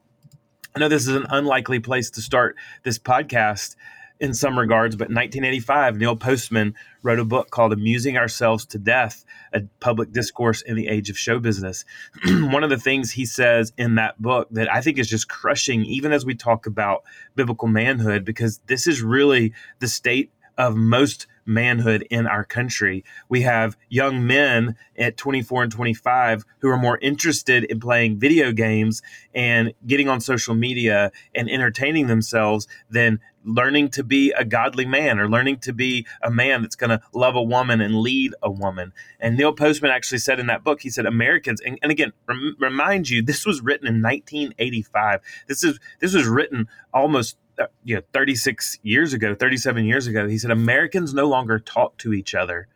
I 0.74 0.78
know 0.78 0.88
this 0.88 1.06
is 1.06 1.14
an 1.14 1.26
unlikely 1.28 1.78
place 1.78 2.10
to 2.12 2.22
start 2.22 2.56
this 2.84 2.98
podcast 2.98 3.76
in 4.20 4.32
some 4.32 4.58
regards, 4.58 4.96
but 4.96 5.08
in 5.08 5.14
1985, 5.14 5.96
Neil 5.96 6.16
Postman 6.16 6.74
wrote 7.02 7.18
a 7.18 7.24
book 7.24 7.50
called 7.50 7.72
Amusing 7.72 8.16
Ourselves 8.16 8.64
to 8.66 8.78
Death, 8.78 9.24
a 9.52 9.62
public 9.80 10.12
discourse 10.12 10.62
in 10.62 10.76
the 10.76 10.88
age 10.88 11.10
of 11.10 11.18
show 11.18 11.38
business. 11.38 11.84
One 12.26 12.62
of 12.62 12.70
the 12.70 12.78
things 12.78 13.10
he 13.10 13.26
says 13.26 13.72
in 13.76 13.96
that 13.96 14.20
book 14.22 14.48
that 14.52 14.72
I 14.72 14.80
think 14.80 14.98
is 14.98 15.08
just 15.08 15.28
crushing, 15.28 15.84
even 15.84 16.12
as 16.12 16.24
we 16.24 16.34
talk 16.34 16.66
about 16.66 17.02
biblical 17.34 17.68
manhood, 17.68 18.24
because 18.24 18.60
this 18.66 18.86
is 18.86 19.02
really 19.02 19.52
the 19.80 19.88
state 19.88 20.30
of 20.56 20.76
most 20.76 21.26
manhood 21.46 22.06
in 22.10 22.26
our 22.26 22.44
country. 22.44 23.04
We 23.28 23.42
have 23.42 23.76
young 23.88 24.26
men 24.26 24.76
at 24.96 25.16
24 25.16 25.64
and 25.64 25.72
25 25.72 26.44
who 26.60 26.68
are 26.68 26.78
more 26.78 26.98
interested 26.98 27.64
in 27.64 27.80
playing 27.80 28.18
video 28.18 28.52
games 28.52 29.02
and 29.34 29.72
getting 29.86 30.08
on 30.08 30.20
social 30.20 30.54
media 30.54 31.12
and 31.34 31.50
entertaining 31.50 32.06
themselves 32.06 32.66
than 32.90 33.20
learning 33.44 33.90
to 33.90 34.02
be 34.02 34.32
a 34.32 34.44
godly 34.44 34.86
man 34.86 35.18
or 35.18 35.28
learning 35.28 35.58
to 35.58 35.72
be 35.72 36.06
a 36.22 36.30
man 36.30 36.62
that's 36.62 36.76
going 36.76 36.90
to 36.90 37.00
love 37.12 37.36
a 37.36 37.42
woman 37.42 37.80
and 37.80 38.00
lead 38.00 38.34
a 38.42 38.50
woman. 38.50 38.92
And 39.20 39.36
Neil 39.36 39.52
Postman 39.52 39.90
actually 39.90 40.18
said 40.18 40.40
in 40.40 40.46
that 40.46 40.64
book, 40.64 40.80
he 40.80 40.90
said 40.90 41.06
Americans, 41.06 41.60
and, 41.60 41.78
and 41.82 41.92
again, 41.92 42.12
rem, 42.26 42.56
remind 42.58 43.08
you, 43.08 43.22
this 43.22 43.46
was 43.46 43.60
written 43.60 43.86
in 43.86 44.02
1985. 44.02 45.20
This 45.46 45.62
is 45.62 45.78
this 46.00 46.14
was 46.14 46.26
written 46.26 46.68
almost 46.92 47.36
uh, 47.58 47.66
you 47.84 47.96
know 47.96 48.02
36 48.12 48.78
years 48.82 49.12
ago, 49.12 49.34
37 49.34 49.84
years 49.84 50.06
ago. 50.06 50.26
He 50.26 50.38
said 50.38 50.50
Americans 50.50 51.14
no 51.14 51.28
longer 51.28 51.58
talk 51.58 51.96
to 51.98 52.12
each 52.12 52.34
other. 52.34 52.68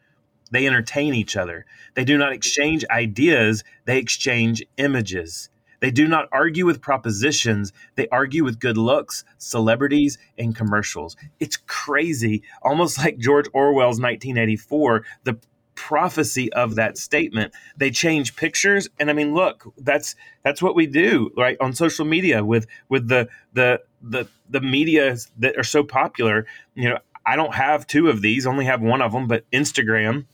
They 0.50 0.66
entertain 0.66 1.14
each 1.14 1.36
other. 1.36 1.66
They 1.94 2.04
do 2.04 2.16
not 2.16 2.32
exchange 2.32 2.84
ideas, 2.90 3.64
they 3.84 3.98
exchange 3.98 4.64
images. 4.76 5.50
They 5.80 5.90
do 5.90 6.08
not 6.08 6.28
argue 6.32 6.66
with 6.66 6.80
propositions, 6.80 7.72
they 7.94 8.08
argue 8.08 8.44
with 8.44 8.58
good 8.58 8.76
looks, 8.76 9.24
celebrities, 9.38 10.18
and 10.36 10.54
commercials. 10.54 11.16
It's 11.40 11.56
crazy, 11.56 12.42
almost 12.62 12.98
like 12.98 13.18
George 13.18 13.46
Orwell's 13.52 14.00
1984, 14.00 15.04
the 15.24 15.38
prophecy 15.74 16.52
of 16.52 16.74
that 16.74 16.98
statement. 16.98 17.52
They 17.76 17.92
change 17.92 18.34
pictures 18.34 18.88
and 18.98 19.08
I 19.08 19.12
mean 19.12 19.32
look, 19.32 19.64
that's 19.78 20.16
that's 20.42 20.60
what 20.60 20.74
we 20.74 20.86
do, 20.86 21.30
right? 21.36 21.56
On 21.60 21.72
social 21.72 22.04
media 22.04 22.44
with 22.44 22.66
with 22.88 23.08
the 23.08 23.28
the 23.52 23.80
the 24.02 24.26
the 24.50 24.60
media 24.60 25.16
that 25.38 25.56
are 25.56 25.62
so 25.64 25.84
popular, 25.84 26.46
you 26.74 26.88
know, 26.88 26.98
I 27.24 27.36
don't 27.36 27.54
have 27.54 27.86
two 27.86 28.08
of 28.08 28.22
these, 28.22 28.46
only 28.46 28.64
have 28.64 28.82
one 28.82 29.00
of 29.00 29.12
them, 29.12 29.28
but 29.28 29.48
Instagram 29.52 30.26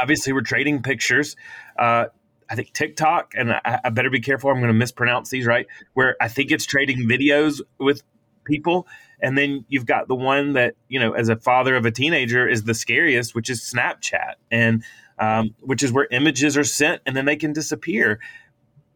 obviously 0.00 0.32
we're 0.32 0.42
trading 0.42 0.82
pictures. 0.82 1.36
Uh, 1.78 2.06
I 2.50 2.54
think 2.54 2.72
TikTok, 2.72 3.32
and 3.36 3.52
I, 3.52 3.80
I 3.84 3.90
better 3.90 4.10
be 4.10 4.20
careful. 4.20 4.50
I'm 4.50 4.58
going 4.58 4.68
to 4.68 4.74
mispronounce 4.74 5.30
these 5.30 5.46
right. 5.46 5.66
Where 5.94 6.16
I 6.20 6.28
think 6.28 6.50
it's 6.50 6.66
trading 6.66 7.08
videos 7.08 7.60
with 7.78 8.02
people, 8.44 8.86
and 9.20 9.36
then 9.38 9.64
you've 9.68 9.86
got 9.86 10.08
the 10.08 10.14
one 10.14 10.52
that 10.52 10.74
you 10.88 11.00
know, 11.00 11.12
as 11.12 11.28
a 11.28 11.36
father 11.36 11.76
of 11.76 11.86
a 11.86 11.90
teenager, 11.90 12.48
is 12.48 12.64
the 12.64 12.74
scariest, 12.74 13.34
which 13.34 13.50
is 13.50 13.60
Snapchat, 13.60 14.34
and 14.50 14.84
um, 15.18 15.54
which 15.60 15.82
is 15.82 15.92
where 15.92 16.06
images 16.10 16.56
are 16.56 16.64
sent 16.64 17.02
and 17.06 17.16
then 17.16 17.24
they 17.24 17.36
can 17.36 17.52
disappear. 17.52 18.20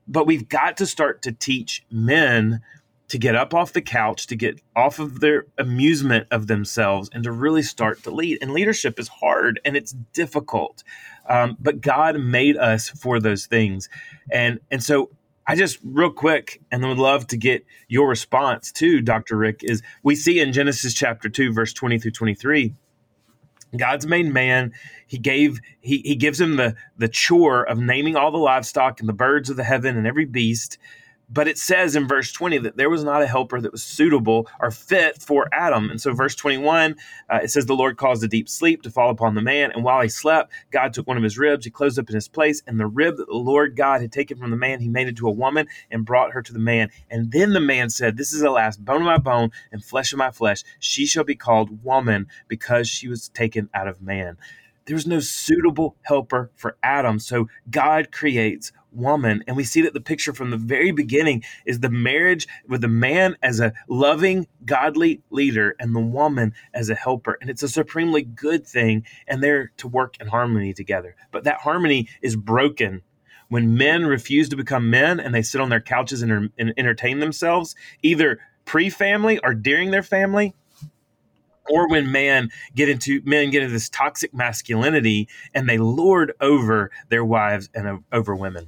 But 0.07 0.27
we've 0.27 0.49
got 0.49 0.79
to 0.79 0.87
start 0.87 1.23
to 1.23 1.33
teach 1.33 1.85
men 1.91 2.63
to 3.09 3.19
get 3.19 3.35
up 3.35 3.55
off 3.55 3.73
the 3.73 3.83
couch, 3.83 4.27
to 4.27 4.37
get 4.37 4.61
off 4.77 4.99
of 4.99 5.21
their 5.21 5.47
amusement 5.59 6.27
of 6.31 6.47
themselves, 6.47 7.11
and 7.13 7.25
to 7.25 7.33
really 7.33 7.63
start 7.63 8.03
to 8.03 8.11
lead. 8.11 8.39
And 8.41 8.53
leadership 8.53 8.99
is 8.99 9.09
hard 9.09 9.61
and 9.65 9.77
it's 9.77 9.93
difficult, 10.13 10.85
um, 11.29 11.57
but 11.59 11.81
God 11.81 12.21
made 12.21 12.57
us 12.57 12.89
for 12.89 13.21
those 13.21 13.47
things. 13.47 13.89
And 14.31 14.61
and 14.71 14.83
so 14.83 15.11
I 15.47 15.57
just 15.57 15.79
real 15.83 16.11
quick, 16.11 16.61
and 16.71 16.87
would 16.87 16.99
love 16.99 17.27
to 17.29 17.39
get 17.39 17.65
your 17.89 18.07
response 18.07 18.71
to 18.73 19.01
Dr. 19.01 19.37
Rick. 19.37 19.65
Is 19.65 19.83
we 20.03 20.15
see 20.15 20.41
in 20.41 20.53
Genesis 20.53 20.93
chapter 20.93 21.31
two, 21.31 21.53
verse 21.53 21.73
twenty 21.73 21.99
through 21.99 22.11
twenty 22.11 22.35
three. 22.35 22.75
God's 23.77 24.07
made 24.07 24.27
man. 24.33 24.73
He 25.07 25.19
gave 25.19 25.61
he 25.81 25.99
he 26.05 26.17
gives 26.17 26.39
him 26.39 26.57
the 26.57 26.75
the 26.99 27.09
chore 27.09 27.65
of 27.65 27.79
naming 27.79 28.15
all 28.15 28.31
the 28.31 28.39
livestock 28.39 29.01
and 29.01 29.09
the 29.09 29.15
birds 29.15 29.49
of 29.49 29.57
the 29.57 29.65
heaven 29.65 29.97
and 29.97 30.07
every 30.07 30.27
beast. 30.27 30.77
But 31.31 31.47
it 31.47 31.59
says 31.59 31.95
in 31.95 32.09
verse 32.09 32.33
20 32.33 32.59
that 32.59 32.77
there 32.77 32.89
was 32.89 33.05
not 33.05 33.23
a 33.23 33.27
helper 33.27 33.61
that 33.61 33.73
was 33.73 33.83
suitable 33.83 34.49
or 34.61 34.71
fit 34.71 35.21
for 35.21 35.47
Adam. 35.53 35.91
And 35.91 36.01
so, 36.01 36.15
verse 36.15 36.35
21, 36.35 36.97
uh, 37.29 37.41
it 37.43 37.51
says, 37.51 37.67
The 37.67 37.75
Lord 37.75 37.99
caused 37.99 38.25
a 38.25 38.29
deep 38.29 38.49
sleep 38.49 38.83
to 38.83 38.91
fall 38.91 39.11
upon 39.11 39.35
the 39.35 39.43
man. 39.43 39.71
And 39.73 39.85
while 39.85 40.01
he 40.01 40.09
slept, 40.09 40.53
God 40.71 40.95
took 40.95 41.07
one 41.07 41.19
of 41.19 41.23
his 41.23 41.39
ribs, 41.39 41.65
he 41.65 41.71
closed 41.71 41.99
up 41.99 42.09
in 42.09 42.15
his 42.15 42.29
place. 42.29 42.63
And 42.67 42.81
the 42.81 42.87
rib 42.87 43.19
that 43.19 43.29
the 43.29 43.35
Lord 43.35 43.77
God 43.77 44.01
had 44.01 44.13
taken 44.13 44.39
from 44.39 44.51
the 44.51 44.57
man, 44.57 44.81
he 44.81 44.89
made 44.89 45.09
into 45.09 45.29
a 45.29 45.33
woman 45.33 45.67
and 45.91 46.07
brought 46.07 46.33
her 46.33 46.43
to 46.43 46.53
the 46.53 46.59
man. 46.59 46.91
And 47.11 47.31
then 47.31 47.53
the 47.53 47.61
man 47.61 47.91
said, 47.91 48.17
This 48.17 48.33
is 48.33 48.41
the 48.41 48.51
last 48.51 48.83
bone 48.83 49.03
of 49.03 49.07
my 49.07 49.19
bone 49.19 49.51
and 49.71 49.85
flesh 49.85 50.13
of 50.13 50.19
my 50.19 50.31
flesh. 50.31 50.65
She 50.79 51.05
shall 51.05 51.25
be 51.25 51.37
called 51.37 51.85
woman 51.85 52.27
because 52.49 52.89
she 52.89 53.09
was 53.09 53.29
taken 53.29 53.69
out 53.75 53.89
of 53.89 54.01
man. 54.01 54.39
There's 54.87 55.07
no 55.07 55.21
suitable 55.21 55.97
helper 56.03 56.51
for 56.55 56.79
Adam. 56.83 57.19
So 57.19 57.49
God 57.71 58.11
creates 58.11 58.73
woman. 58.93 59.45
And 59.47 59.57
we 59.57 59.65
see 59.65 59.83
that 59.83 59.95
the 59.95 60.01
picture 60.01 60.33
from 60.33 60.51
the 60.51 60.57
very 60.57 60.91
beginning 60.91 61.45
is 61.67 61.81
the 61.81 61.91
marriage 61.91 62.47
with 62.69 62.81
the 62.81 62.89
man 62.89 63.37
as 63.43 63.61
a 63.61 63.73
loving, 63.89 64.47
godly 64.65 65.23
leader 65.31 65.77
and 65.79 65.95
the 65.95 66.01
woman 66.01 66.55
as 66.75 66.91
a 66.91 66.95
helper. 66.95 67.39
And 67.41 67.51
it's 67.51 67.63
a 67.63 67.69
supremely 67.69 68.23
good 68.23 68.67
thing, 68.67 69.05
and 69.27 69.43
they're 69.43 69.73
to 69.79 69.89
work 69.89 70.17
in 70.21 70.29
harmony 70.29 70.73
together. 70.73 71.17
But 71.31 71.45
that 71.45 71.59
harmony 71.61 72.09
is 72.23 72.37
broken 72.37 73.03
when 73.49 73.77
men 73.77 74.07
refuse 74.07 74.49
to 74.51 74.57
become 74.57 74.91
men 74.91 75.21
and 75.21 75.35
they 75.35 75.43
sit 75.43 75.61
on 75.61 75.71
their 75.71 75.81
couches 75.81 76.23
and, 76.23 76.51
and 76.59 76.75
entertain 76.77 77.19
themselves, 77.21 77.75
either 78.03 78.41
pre 78.65 78.91
family 78.91 79.39
or 79.43 79.55
during 79.55 79.91
their 79.91 80.03
family 80.03 80.55
or 81.71 81.89
when 81.89 82.11
man 82.11 82.51
get 82.75 82.89
into 82.89 83.21
men 83.25 83.51
get 83.51 83.63
into 83.63 83.73
this 83.73 83.89
toxic 83.89 84.33
masculinity 84.35 85.29
and 85.55 85.69
they 85.69 85.79
lord 85.79 86.33
over 86.41 86.91
their 87.09 87.25
wives 87.25 87.69
and 87.75 88.05
over 88.13 88.35
women 88.35 88.67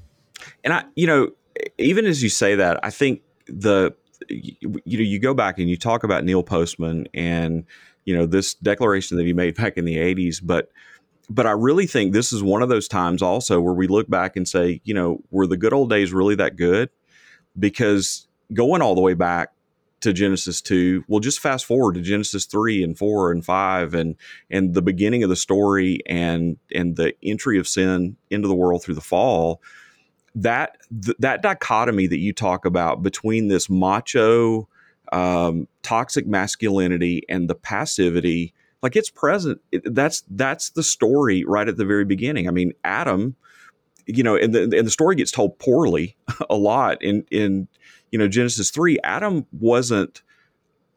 and 0.65 0.73
I, 0.73 0.85
you 0.95 1.07
know, 1.07 1.31
even 1.79 2.07
as 2.07 2.23
you 2.23 2.29
say 2.29 2.55
that, 2.55 2.79
I 2.83 2.91
think 2.91 3.23
the 3.47 3.95
you 4.29 4.69
know 4.71 4.81
you 4.85 5.19
go 5.19 5.35
back 5.35 5.59
and 5.59 5.69
you 5.69 5.77
talk 5.77 6.05
about 6.05 6.25
Neil 6.25 6.43
Postman 6.43 7.09
and 7.15 7.65
you 8.05 8.17
know 8.17 8.27
this 8.27 8.55
declaration 8.55 9.17
that 9.17 9.27
he 9.27 9.33
made 9.33 9.57
back 9.57 9.77
in 9.77 9.85
the 9.85 9.97
80s 9.97 10.41
but 10.43 10.71
but 11.31 11.47
I 11.47 11.53
really 11.53 11.87
think 11.87 12.13
this 12.13 12.33
is 12.33 12.43
one 12.43 12.61
of 12.61 12.69
those 12.69 12.89
times 12.89 13.23
also 13.23 13.61
where 13.61 13.73
we 13.73 13.87
look 13.87 14.11
back 14.11 14.37
and 14.37 14.49
say, 14.49 14.81
you 14.83 14.93
know, 14.93 15.23
were 15.31 15.47
the 15.47 15.57
good 15.57 15.73
old 15.73 15.89
days 15.89 16.13
really 16.13 16.35
that 16.35 16.57
good? 16.57 16.91
Because 17.57 18.27
going 18.53 18.83
all 18.83 18.97
the 18.97 19.01
way 19.01 19.15
back 19.15 19.53
to 20.01 20.13
Genesis 20.13 20.61
2, 20.61 21.05
we'll 21.07 21.21
just 21.21 21.39
fast 21.39 21.65
forward 21.65 21.95
to 21.95 22.01
Genesis 22.01 22.47
3 22.47 22.83
and 22.83 22.99
4 22.99 23.31
and 23.31 23.45
5 23.45 23.95
and 23.95 24.17
and 24.51 24.75
the 24.75 24.83
beginning 24.83 25.23
of 25.23 25.29
the 25.29 25.37
story 25.37 26.01
and 26.05 26.57
and 26.75 26.97
the 26.97 27.15
entry 27.23 27.59
of 27.59 27.69
sin 27.69 28.17
into 28.29 28.49
the 28.49 28.55
world 28.55 28.83
through 28.83 28.97
the 28.97 29.01
fall 29.01 29.63
that 30.35 30.77
th- 31.05 31.17
that 31.19 31.43
dichotomy 31.43 32.07
that 32.07 32.19
you 32.19 32.33
talk 32.33 32.65
about 32.65 33.03
between 33.03 33.49
this 33.49 33.69
macho 33.69 34.69
um, 35.13 35.67
toxic 35.83 36.27
masculinity 36.27 37.25
and 37.29 37.49
the 37.49 37.55
passivity 37.55 38.55
like 38.83 38.97
it's 38.97 39.11
present. 39.11 39.61
It, 39.73 39.95
that's 39.95 40.25
that's 40.31 40.71
the 40.71 40.83
story 40.83 41.45
right 41.45 41.69
at 41.69 41.77
the 41.77 41.85
very 41.85 42.05
beginning. 42.05 42.49
I 42.49 42.51
mean 42.51 42.73
adam 42.85 43.37
you 44.07 44.23
know 44.23 44.37
and 44.37 44.55
the, 44.55 44.63
and 44.63 44.87
the 44.87 44.91
story 44.91 45.17
gets 45.17 45.31
told 45.31 45.59
poorly 45.59 46.17
a 46.51 46.57
lot 46.57 47.03
in 47.03 47.25
in 47.31 47.69
you 48.11 48.19
know 48.19 48.27
genesis 48.27 48.71
3 48.71 48.99
adam 49.05 49.47
wasn't 49.53 50.23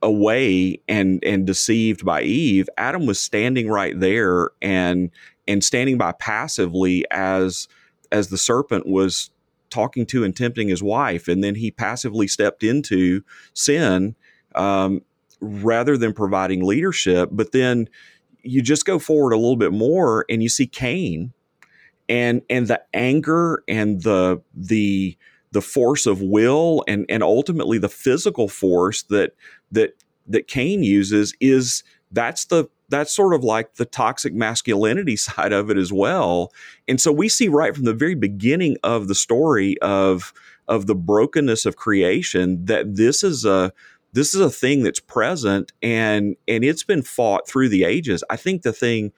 away 0.04 0.80
and 0.88 1.24
and 1.24 1.48
deceived 1.48 2.06
by 2.06 2.22
eve. 2.22 2.70
Adam 2.78 3.08
was 3.08 3.20
standing 3.20 3.70
right 3.70 4.00
there 4.00 4.52
and 4.62 5.10
and 5.48 5.64
standing 5.64 5.98
by 5.98 6.12
passively 6.12 7.06
as 7.10 7.68
as 8.14 8.30
the 8.30 8.38
serpent 8.38 8.88
was 8.88 9.32
talking 9.70 10.06
to 10.06 10.24
and 10.24 10.36
tempting 10.36 10.70
his 10.70 10.84
wife, 10.84 11.28
and 11.28 11.44
then 11.44 11.56
he 11.56 11.72
passively 11.72 12.28
stepped 12.28 12.64
into 12.64 13.24
sin 13.54 14.16
um, 14.56 15.02
rather 15.42 15.98
than 15.98 16.14
providing 16.14 16.64
leadership. 16.64 17.30
But 17.32 17.52
then 17.52 17.90
you 18.44 18.62
just 18.62 18.86
go 18.86 19.00
forward 19.00 19.34
a 19.34 19.38
little 19.38 19.58
bit 19.58 19.74
more, 19.74 20.26
and 20.30 20.44
you 20.44 20.48
see 20.48 20.68
Cain, 20.68 21.34
and 22.08 22.44
and 22.50 22.68
the 22.68 22.82
anger 22.94 23.64
and 23.68 24.04
the 24.04 24.42
the 24.54 25.18
the 25.52 25.62
force 25.62 26.06
of 26.06 26.22
will 26.22 26.84
and 26.88 27.06
and 27.10 27.24
ultimately 27.24 27.78
the 27.78 27.90
physical 27.90 28.48
force 28.48 29.04
that 29.04 29.34
that 29.72 29.94
that 30.28 30.48
Cain 30.48 30.84
uses 30.84 31.34
is 31.40 31.84
that's 32.14 32.46
the 32.46 32.70
that's 32.90 33.14
sort 33.14 33.34
of 33.34 33.44
like 33.44 33.76
the 33.76 33.86
toxic 33.86 34.34
masculinity 34.34 35.16
side 35.18 35.52
of 35.52 35.70
it 35.70 35.78
as 35.78 35.92
well. 35.92 36.52
And 36.88 37.02
so 37.02 37.12
we 37.12 37.28
see 37.28 37.48
right 37.48 37.76
from 37.76 37.86
the 37.86 37.94
very 37.94 38.16
beginning 38.16 38.78
of 38.84 39.08
the 39.08 39.16
story 39.16 39.78
of 39.82 40.34
of 40.68 40.88
the 40.88 40.96
brokenness 40.96 41.66
of 41.66 41.76
creation 41.76 42.66
that 42.66 42.96
this 42.96 43.24
is 43.24 43.44
a 43.44 43.74
this 44.14 44.36
is 44.36 44.42
a 44.42 44.50
thing 44.50 44.84
that's 44.84 45.00
present 45.00 45.74
and 45.82 46.36
and 46.48 46.64
it's 46.64 46.84
been 46.84 47.02
fought 47.02 47.48
through 47.48 47.70
the 47.70 47.84
ages. 47.84 48.24
I 48.30 48.38
think 48.38 48.62
the 48.62 48.74
thing 48.74 49.12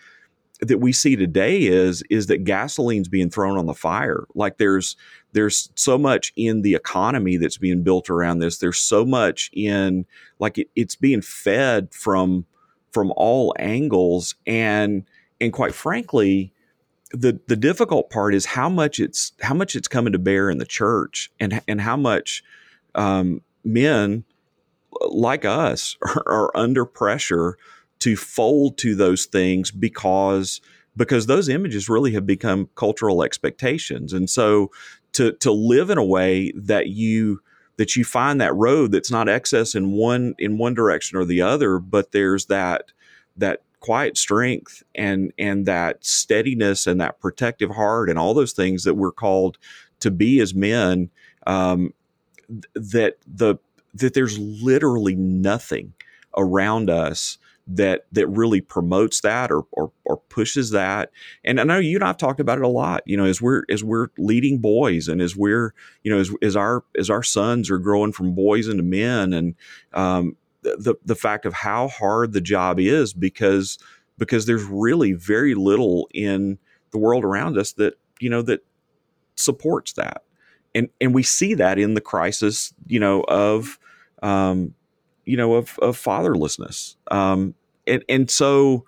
that 0.62 0.80
we 0.80 0.94
see 0.94 1.18
today 1.18 1.64
is 1.64 2.02
is 2.10 2.28
that 2.28 2.46
gasoline's 2.46 3.10
being 3.10 3.30
thrown 3.30 3.58
on 3.58 3.66
the 3.66 3.74
fire. 3.74 4.26
Like 4.34 4.58
there's 4.58 4.96
there's 5.34 5.70
so 5.76 5.98
much 5.98 6.32
in 6.38 6.62
the 6.62 6.76
economy 6.76 7.36
that's 7.36 7.58
being 7.58 7.84
built 7.84 8.10
around 8.10 8.40
this. 8.40 8.58
There's 8.58 8.78
so 8.78 9.06
much 9.06 9.50
in 9.54 10.06
like 10.40 10.58
it, 10.58 10.70
it's 10.76 10.96
being 10.96 11.22
fed 11.22 11.94
from 11.94 12.46
from 12.96 13.12
all 13.18 13.54
angles 13.60 14.36
and 14.48 15.04
and 15.42 15.52
quite 15.52 15.74
frankly 15.74 16.54
the 17.12 17.38
the 17.48 17.58
difficult 17.58 18.10
part 18.10 18.34
is 18.34 18.46
how 18.46 18.70
much 18.70 19.02
it's 19.02 19.34
how 19.42 19.54
much 19.54 19.76
it's 19.76 19.90
coming 19.90 20.14
to 20.14 20.18
bear 20.18 20.50
in 20.50 20.60
the 20.60 20.66
church 20.66 21.30
and 21.38 21.62
and 21.68 21.82
how 21.82 21.98
much 21.98 22.42
um, 22.96 23.42
men 23.66 24.24
like 25.10 25.44
us 25.44 25.98
are, 26.02 26.24
are, 26.26 26.52
under 26.56 26.86
pressure 26.86 27.58
to 28.00 28.16
fold 28.16 28.78
to 28.78 28.96
those 28.96 29.26
things 29.26 29.72
because 29.72 30.62
because 30.96 31.26
those 31.26 31.50
images 31.50 31.90
really 31.90 32.14
have 32.14 32.26
become 32.26 32.70
cultural 32.76 33.24
expectations. 33.24 34.14
And 34.14 34.30
so 34.30 34.72
to 35.12 35.34
to 35.34 35.52
live 35.52 35.90
in 35.90 35.98
a 35.98 36.06
way 36.06 36.54
that 36.56 36.88
you 36.88 37.42
that 37.78 37.96
you 37.96 38.04
find 38.04 38.40
that 38.40 38.56
road 38.56 38.92
that's 38.92 39.12
not 39.12 39.30
excess 39.30 39.76
in 39.76 39.92
one 39.92 40.36
in 40.38 40.58
one 40.58 40.74
direction 40.74 41.18
or 41.18 41.26
the 41.26 41.42
other, 41.42 41.80
but 41.80 42.12
there's 42.12 42.46
that 42.48 42.92
that 43.38 43.62
quiet 43.80 44.18
strength 44.18 44.84
and 44.96 45.32
and 45.38 45.66
that 45.66 46.04
steadiness 46.04 46.88
and 46.88 47.00
that 47.02 47.20
protective 47.20 47.72
heart 47.72 48.10
and 48.10 48.18
all 48.18 48.34
those 48.34 48.54
things 48.54 48.84
that 48.84 48.96
we're 48.96 49.12
called 49.12 49.58
to 50.00 50.12
be 50.12 50.40
as 50.40 50.54
men. 50.54 51.10
Um, 51.48 51.94
that 52.74 53.18
the 53.28 53.56
that 53.94 54.14
there's 54.14 54.38
literally 54.38 55.16
nothing 55.16 55.94
around 56.38 56.90
us 56.90 57.38
that 57.68 58.06
that 58.12 58.28
really 58.28 58.62
promotes 58.62 59.22
that 59.22 59.52
or, 59.52 59.66
or, 59.72 59.92
or 60.06 60.18
pushes 60.18 60.70
that. 60.72 61.12
And 61.44 61.60
I 61.60 61.64
know 61.64 61.80
you 61.80 61.98
and 61.98 62.04
I've 62.04 62.18
talked 62.18 62.40
about 62.40 62.60
it 62.60 62.64
a 62.64 62.70
lot. 62.70 63.02
You 63.06 63.18
know, 63.18 63.26
as 63.26 63.42
we're 63.42 63.64
as 63.70 63.84
we're 63.84 64.10
leading 64.18 64.60
boys 64.60 65.08
and 65.08 65.22
as 65.22 65.36
we're 65.36 65.74
you 66.04 66.12
know 66.12 66.20
as, 66.20 66.32
as 66.42 66.56
our 66.56 66.84
as 66.98 67.10
our 67.10 67.24
sons 67.24 67.72
are 67.72 67.80
growing 67.80 68.12
from 68.12 68.36
boys 68.36 68.68
into 68.68 68.84
men 68.84 69.34
and 69.34 69.56
um, 69.94 70.36
the 70.62 70.96
the 71.04 71.16
fact 71.16 71.46
of 71.46 71.54
how 71.54 71.88
hard 71.88 72.34
the 72.34 72.42
job 72.42 72.80
is 72.80 73.14
because 73.14 73.80
because 74.18 74.46
there's 74.46 74.64
really 74.64 75.14
very 75.14 75.56
little 75.56 76.08
in 76.14 76.58
the 76.92 76.98
world 76.98 77.24
around 77.24 77.58
us 77.58 77.74
that 77.74 77.96
you 78.20 78.30
know 78.30 78.42
that 78.42 78.64
supports 79.36 79.94
that 79.94 80.24
and 80.74 80.90
and 81.02 81.14
we 81.14 81.24
see 81.24 81.54
that 81.54 81.78
in 81.78 81.94
the 81.94 82.02
crisis 82.02 82.74
you 82.88 83.00
know 83.00 83.22
of 83.28 83.80
um, 84.24 84.74
you 85.26 85.38
know, 85.38 85.56
of, 85.56 85.78
of 85.80 85.98
fatherlessness. 85.98 86.96
Um, 87.12 87.56
and, 87.88 88.04
and 88.10 88.30
so 88.30 88.86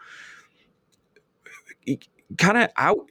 kind 2.37 2.57
of 2.57 2.69
out 2.75 3.09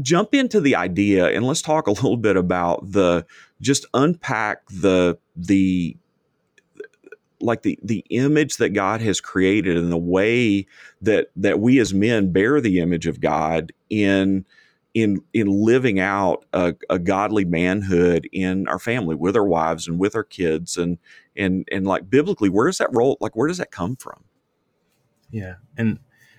jump 0.00 0.34
into 0.34 0.60
the 0.60 0.76
idea 0.76 1.26
and 1.26 1.44
let's 1.44 1.62
talk 1.62 1.86
a 1.86 1.90
little 1.92 2.16
bit 2.16 2.36
about 2.36 2.92
the 2.92 3.26
just 3.60 3.86
unpack 3.94 4.66
the 4.68 5.18
the 5.34 5.96
like 7.40 7.62
the 7.62 7.78
the 7.82 8.04
image 8.10 8.56
that 8.56 8.70
God 8.70 9.00
has 9.00 9.20
created 9.20 9.76
and 9.76 9.92
the 9.92 9.96
way 9.96 10.66
that 11.02 11.30
that 11.36 11.60
we 11.60 11.78
as 11.78 11.94
men 11.94 12.32
bear 12.32 12.60
the 12.60 12.80
image 12.80 13.06
of 13.06 13.20
God 13.20 13.72
in 13.90 14.44
in 14.94 15.22
in 15.32 15.46
living 15.46 16.00
out 16.00 16.44
a, 16.52 16.74
a, 16.90 16.98
godly 16.98 17.44
manhood 17.44 18.28
in 18.32 18.66
our 18.68 18.78
family 18.78 19.14
with 19.14 19.36
our 19.36 19.46
wives 19.46 19.86
and 19.86 19.98
with 19.98 20.16
our 20.16 20.24
kids 20.24 20.76
and 20.76 20.98
and 21.38 21.66
and 21.70 21.86
like 21.86 22.10
biblically 22.10 22.48
where 22.48 22.66
does 22.66 22.78
that 22.78 22.90
role 22.92 23.16
like 23.20 23.36
where 23.36 23.48
does 23.48 23.58
that 23.58 23.70
come 23.70 23.96
from? 23.96 24.24
Yeah 25.30 25.54
and 25.76 25.98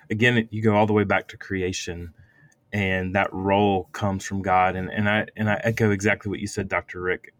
again 0.09 0.47
you 0.51 0.61
go 0.61 0.75
all 0.75 0.85
the 0.85 0.93
way 0.93 1.03
back 1.03 1.27
to 1.29 1.37
creation 1.37 2.13
and 2.71 3.15
that 3.15 3.33
role 3.33 3.85
comes 3.93 4.23
from 4.23 4.41
god 4.41 4.75
and 4.75 4.89
and 4.91 5.09
i 5.09 5.25
and 5.35 5.49
i 5.49 5.59
echo 5.63 5.91
exactly 5.91 6.29
what 6.29 6.39
you 6.39 6.47
said 6.47 6.67
dr 6.67 6.99
rick. 6.99 7.33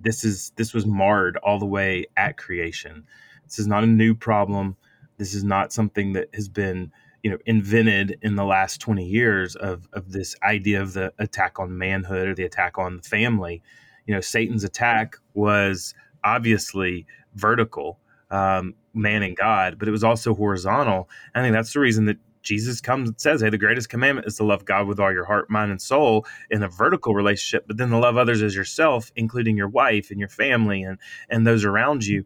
This 0.00 0.24
is 0.24 0.52
this 0.56 0.72
was 0.72 0.86
marred 0.86 1.36
all 1.38 1.58
the 1.58 1.66
way 1.66 2.06
at 2.16 2.38
creation. 2.38 3.04
This 3.44 3.58
is 3.58 3.66
not 3.66 3.84
a 3.84 3.88
new 3.88 4.14
problem. 4.14 4.76
This 5.18 5.34
is 5.34 5.44
not 5.44 5.72
something 5.72 6.14
that 6.14 6.28
has 6.34 6.48
been 6.48 6.92
you 7.22 7.30
know 7.30 7.38
invented 7.44 8.18
in 8.22 8.36
the 8.36 8.44
last 8.44 8.80
20 8.80 9.04
years 9.04 9.56
of 9.56 9.88
of 9.92 10.12
this 10.12 10.34
idea 10.42 10.80
of 10.80 10.94
the 10.94 11.12
attack 11.18 11.58
on 11.58 11.76
manhood 11.76 12.28
or 12.28 12.34
the 12.34 12.44
attack 12.44 12.78
on 12.78 12.96
the 12.96 13.02
family. 13.02 13.62
You 14.06 14.14
know 14.14 14.20
satan's 14.20 14.64
attack 14.64 15.16
was 15.34 15.94
obviously 16.24 17.06
vertical 17.34 17.98
um, 18.30 18.74
man 18.94 19.22
and 19.22 19.36
god 19.36 19.78
but 19.78 19.88
it 19.88 19.92
was 19.92 20.04
also 20.04 20.34
horizontal 20.34 21.08
i 21.34 21.42
think 21.42 21.52
that's 21.52 21.72
the 21.72 21.80
reason 21.80 22.04
that 22.06 22.16
jesus 22.42 22.80
comes 22.80 23.08
and 23.08 23.20
says 23.20 23.40
hey 23.40 23.50
the 23.50 23.58
greatest 23.58 23.88
commandment 23.88 24.26
is 24.26 24.36
to 24.36 24.44
love 24.44 24.64
god 24.64 24.86
with 24.86 24.98
all 24.98 25.12
your 25.12 25.24
heart 25.24 25.50
mind 25.50 25.70
and 25.70 25.82
soul 25.82 26.24
in 26.50 26.62
a 26.62 26.68
vertical 26.68 27.14
relationship 27.14 27.66
but 27.66 27.76
then 27.76 27.90
to 27.90 27.98
love 27.98 28.16
others 28.16 28.42
as 28.42 28.54
yourself 28.54 29.12
including 29.16 29.56
your 29.56 29.68
wife 29.68 30.10
and 30.10 30.18
your 30.18 30.28
family 30.28 30.82
and 30.82 30.98
and 31.28 31.46
those 31.46 31.64
around 31.64 32.04
you 32.04 32.24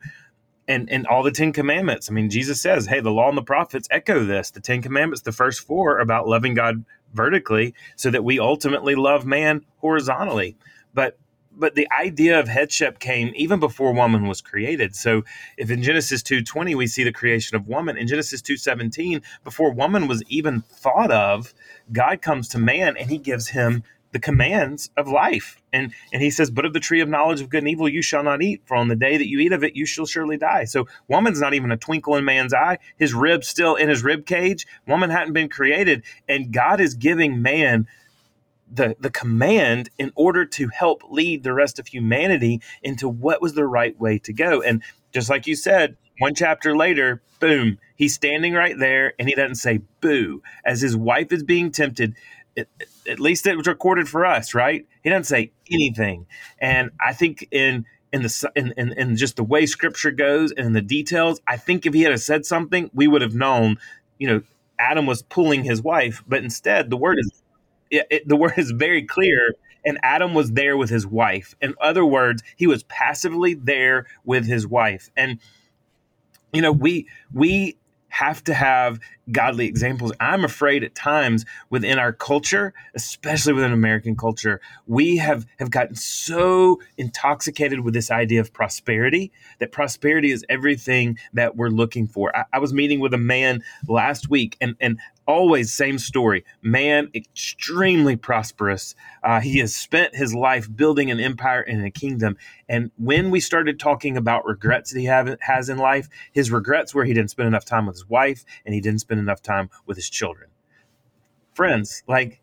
and 0.68 0.90
and 0.90 1.06
all 1.06 1.22
the 1.22 1.30
Ten 1.30 1.52
Commandments. 1.52 2.10
I 2.10 2.12
mean, 2.14 2.30
Jesus 2.30 2.60
says, 2.60 2.86
"Hey, 2.86 3.00
the 3.00 3.10
law 3.10 3.28
and 3.28 3.36
the 3.36 3.42
prophets 3.42 3.88
echo 3.90 4.24
this. 4.24 4.50
The 4.50 4.60
Ten 4.60 4.82
Commandments, 4.82 5.22
the 5.22 5.32
first 5.32 5.60
four, 5.60 5.98
about 5.98 6.28
loving 6.28 6.54
God 6.54 6.84
vertically, 7.12 7.74
so 7.96 8.10
that 8.10 8.24
we 8.24 8.38
ultimately 8.38 8.94
love 8.94 9.26
man 9.26 9.64
horizontally." 9.78 10.56
But 10.92 11.18
but 11.56 11.74
the 11.74 11.88
idea 11.98 12.38
of 12.38 12.48
headship 12.48 12.98
came 12.98 13.32
even 13.36 13.60
before 13.60 13.92
woman 13.92 14.26
was 14.26 14.40
created. 14.40 14.94
So 14.94 15.24
if 15.56 15.70
in 15.70 15.82
Genesis 15.82 16.22
2:20 16.22 16.74
we 16.74 16.86
see 16.86 17.04
the 17.04 17.12
creation 17.12 17.56
of 17.56 17.66
woman, 17.66 17.96
in 17.96 18.06
Genesis 18.06 18.42
2:17 18.42 19.22
before 19.44 19.72
woman 19.72 20.08
was 20.08 20.22
even 20.28 20.62
thought 20.62 21.10
of, 21.10 21.54
God 21.92 22.22
comes 22.22 22.48
to 22.48 22.58
man 22.58 22.96
and 22.96 23.10
he 23.10 23.18
gives 23.18 23.48
him 23.48 23.82
the 24.14 24.18
commands 24.20 24.90
of 24.96 25.08
life. 25.08 25.60
And 25.72 25.92
and 26.12 26.22
he 26.22 26.30
says, 26.30 26.50
But 26.50 26.64
of 26.64 26.72
the 26.72 26.80
tree 26.80 27.00
of 27.00 27.08
knowledge 27.08 27.40
of 27.40 27.50
good 27.50 27.64
and 27.64 27.68
evil 27.68 27.88
you 27.88 28.00
shall 28.00 28.22
not 28.22 28.42
eat, 28.42 28.62
for 28.64 28.76
on 28.76 28.88
the 28.88 28.96
day 28.96 29.16
that 29.16 29.28
you 29.28 29.40
eat 29.40 29.52
of 29.52 29.64
it, 29.64 29.76
you 29.76 29.84
shall 29.84 30.06
surely 30.06 30.38
die. 30.38 30.64
So 30.64 30.86
woman's 31.08 31.40
not 31.40 31.52
even 31.52 31.72
a 31.72 31.76
twinkle 31.76 32.16
in 32.16 32.24
man's 32.24 32.54
eye. 32.54 32.78
His 32.96 33.12
rib's 33.12 33.48
still 33.48 33.74
in 33.74 33.88
his 33.88 34.04
rib 34.04 34.24
cage. 34.24 34.66
Woman 34.86 35.10
hadn't 35.10 35.34
been 35.34 35.48
created. 35.48 36.04
And 36.28 36.52
God 36.52 36.80
is 36.80 36.94
giving 36.94 37.42
man 37.42 37.88
the, 38.74 38.96
the 38.98 39.10
command 39.10 39.90
in 39.98 40.12
order 40.14 40.44
to 40.44 40.68
help 40.68 41.02
lead 41.08 41.42
the 41.42 41.54
rest 41.54 41.78
of 41.78 41.86
humanity 41.86 42.60
into 42.82 43.08
what 43.08 43.40
was 43.40 43.54
the 43.54 43.66
right 43.66 43.98
way 43.98 44.18
to 44.18 44.32
go. 44.32 44.60
And 44.60 44.82
just 45.12 45.30
like 45.30 45.46
you 45.46 45.54
said, 45.54 45.96
one 46.18 46.34
chapter 46.34 46.76
later, 46.76 47.22
boom, 47.40 47.78
he's 47.96 48.14
standing 48.14 48.54
right 48.54 48.78
there 48.78 49.14
and 49.18 49.28
he 49.28 49.34
doesn't 49.34 49.56
say 49.56 49.80
boo. 50.00 50.42
As 50.64 50.80
his 50.80 50.96
wife 50.96 51.32
is 51.32 51.42
being 51.42 51.70
tempted, 51.70 52.14
it, 52.56 52.68
at 53.08 53.20
least 53.20 53.46
it 53.46 53.56
was 53.56 53.66
recorded 53.66 54.08
for 54.08 54.24
us, 54.24 54.54
right? 54.54 54.86
He 55.02 55.10
doesn't 55.10 55.24
say 55.24 55.52
anything, 55.70 56.26
and 56.58 56.90
I 57.04 57.12
think 57.12 57.48
in 57.50 57.84
in 58.12 58.22
the 58.22 58.52
in, 58.54 58.72
in, 58.76 58.92
in 58.92 59.16
just 59.16 59.36
the 59.36 59.44
way 59.44 59.66
Scripture 59.66 60.12
goes 60.12 60.52
and 60.52 60.68
in 60.68 60.72
the 60.72 60.80
details, 60.80 61.40
I 61.48 61.56
think 61.56 61.84
if 61.84 61.94
he 61.94 62.02
had 62.02 62.18
said 62.20 62.46
something, 62.46 62.90
we 62.94 63.08
would 63.08 63.22
have 63.22 63.34
known. 63.34 63.78
You 64.18 64.28
know, 64.28 64.42
Adam 64.78 65.06
was 65.06 65.22
pulling 65.22 65.64
his 65.64 65.82
wife, 65.82 66.22
but 66.26 66.44
instead 66.44 66.90
the 66.90 66.96
word 66.96 67.18
is 67.18 67.42
it, 67.90 68.06
it, 68.10 68.28
the 68.28 68.36
word 68.36 68.54
is 68.56 68.70
very 68.70 69.02
clear. 69.02 69.54
And 69.86 69.98
Adam 70.02 70.32
was 70.32 70.52
there 70.52 70.78
with 70.78 70.88
his 70.88 71.06
wife. 71.06 71.54
In 71.60 71.74
other 71.78 72.06
words, 72.06 72.42
he 72.56 72.66
was 72.66 72.84
passively 72.84 73.52
there 73.52 74.06
with 74.24 74.46
his 74.46 74.66
wife. 74.66 75.10
And 75.14 75.38
you 76.54 76.62
know, 76.62 76.72
we 76.72 77.06
we 77.32 77.76
have 78.14 78.44
to 78.44 78.54
have 78.54 79.00
godly 79.32 79.66
examples. 79.66 80.12
I'm 80.20 80.44
afraid 80.44 80.84
at 80.84 80.94
times 80.94 81.44
within 81.68 81.98
our 81.98 82.12
culture, 82.12 82.72
especially 82.94 83.54
within 83.54 83.72
American 83.72 84.16
culture, 84.16 84.60
we 84.86 85.16
have 85.16 85.46
have 85.58 85.72
gotten 85.72 85.96
so 85.96 86.80
intoxicated 86.96 87.80
with 87.80 87.92
this 87.92 88.12
idea 88.12 88.40
of 88.40 88.52
prosperity 88.52 89.32
that 89.58 89.72
prosperity 89.72 90.30
is 90.30 90.44
everything 90.48 91.18
that 91.32 91.56
we're 91.56 91.70
looking 91.70 92.06
for. 92.06 92.34
I, 92.36 92.44
I 92.52 92.58
was 92.60 92.72
meeting 92.72 93.00
with 93.00 93.12
a 93.14 93.18
man 93.18 93.64
last 93.88 94.30
week, 94.30 94.56
and 94.60 94.76
and 94.80 95.00
always 95.26 95.72
same 95.72 95.98
story. 95.98 96.44
Man 96.62 97.08
extremely 97.14 98.16
prosperous. 98.16 98.94
Uh, 99.22 99.40
he 99.40 99.58
has 99.58 99.74
spent 99.74 100.14
his 100.14 100.34
life 100.34 100.68
building 100.74 101.10
an 101.10 101.20
empire 101.20 101.60
and 101.60 101.84
a 101.84 101.90
kingdom. 101.90 102.36
And 102.68 102.90
when 102.96 103.30
we 103.30 103.40
started 103.40 103.78
talking 103.78 104.16
about 104.16 104.46
regrets 104.46 104.92
that 104.92 105.00
he 105.00 105.06
have, 105.06 105.36
has 105.40 105.68
in 105.68 105.78
life 105.78 106.08
his 106.32 106.50
regrets 106.50 106.94
were 106.94 107.04
he 107.04 107.14
didn't 107.14 107.30
spend 107.30 107.48
enough 107.48 107.64
time 107.64 107.86
with 107.86 107.96
his 107.96 108.08
wife 108.08 108.44
and 108.64 108.74
he 108.74 108.80
didn't 108.80 109.00
spend 109.00 109.20
enough 109.20 109.42
time 109.42 109.70
with 109.86 109.96
his 109.96 110.08
children. 110.08 110.50
Friends 111.54 112.02
like 112.06 112.40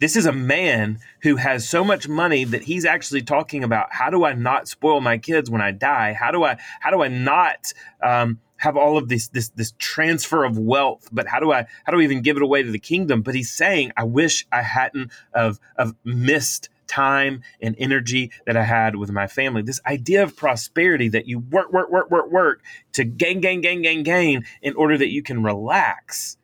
this 0.00 0.16
is 0.16 0.26
a 0.26 0.32
man 0.32 0.98
who 1.22 1.36
has 1.36 1.68
so 1.68 1.84
much 1.84 2.08
money 2.08 2.44
that 2.44 2.64
he's 2.64 2.84
actually 2.84 3.22
talking 3.22 3.64
about 3.64 3.86
how 3.92 4.10
do 4.10 4.24
i 4.24 4.32
not 4.32 4.68
spoil 4.68 5.00
my 5.00 5.18
kids 5.18 5.50
when 5.50 5.60
i 5.60 5.70
die? 5.70 6.12
How 6.12 6.30
do 6.30 6.44
i 6.44 6.58
how 6.80 6.90
do 6.90 7.02
i 7.02 7.08
not 7.08 7.72
um, 8.02 8.40
have 8.64 8.78
all 8.78 8.96
of 8.96 9.10
this 9.10 9.28
this 9.28 9.50
this 9.50 9.74
transfer 9.78 10.42
of 10.42 10.58
wealth 10.58 11.06
but 11.12 11.28
how 11.28 11.38
do 11.38 11.52
i 11.52 11.66
how 11.84 11.92
do 11.92 12.00
i 12.00 12.02
even 12.02 12.22
give 12.22 12.36
it 12.36 12.42
away 12.42 12.62
to 12.62 12.70
the 12.70 12.78
kingdom 12.78 13.20
but 13.20 13.34
he's 13.34 13.52
saying 13.52 13.92
i 13.94 14.02
wish 14.02 14.46
i 14.50 14.62
hadn't 14.62 15.12
of 15.34 15.60
of 15.76 15.94
missed 16.02 16.70
time 16.86 17.42
and 17.60 17.76
energy 17.78 18.30
that 18.46 18.56
i 18.56 18.64
had 18.64 18.96
with 18.96 19.12
my 19.12 19.26
family 19.26 19.60
this 19.60 19.82
idea 19.86 20.22
of 20.22 20.34
prosperity 20.34 21.08
that 21.08 21.28
you 21.28 21.38
work 21.38 21.70
work 21.74 21.90
work 21.90 22.10
work 22.10 22.30
work 22.30 22.62
to 22.92 23.04
gain 23.04 23.38
gain 23.42 23.60
gain 23.60 23.82
gain 23.82 24.02
gain 24.02 24.44
in 24.62 24.74
order 24.76 24.96
that 24.96 25.12
you 25.12 25.22
can 25.22 25.42
relax 25.42 26.38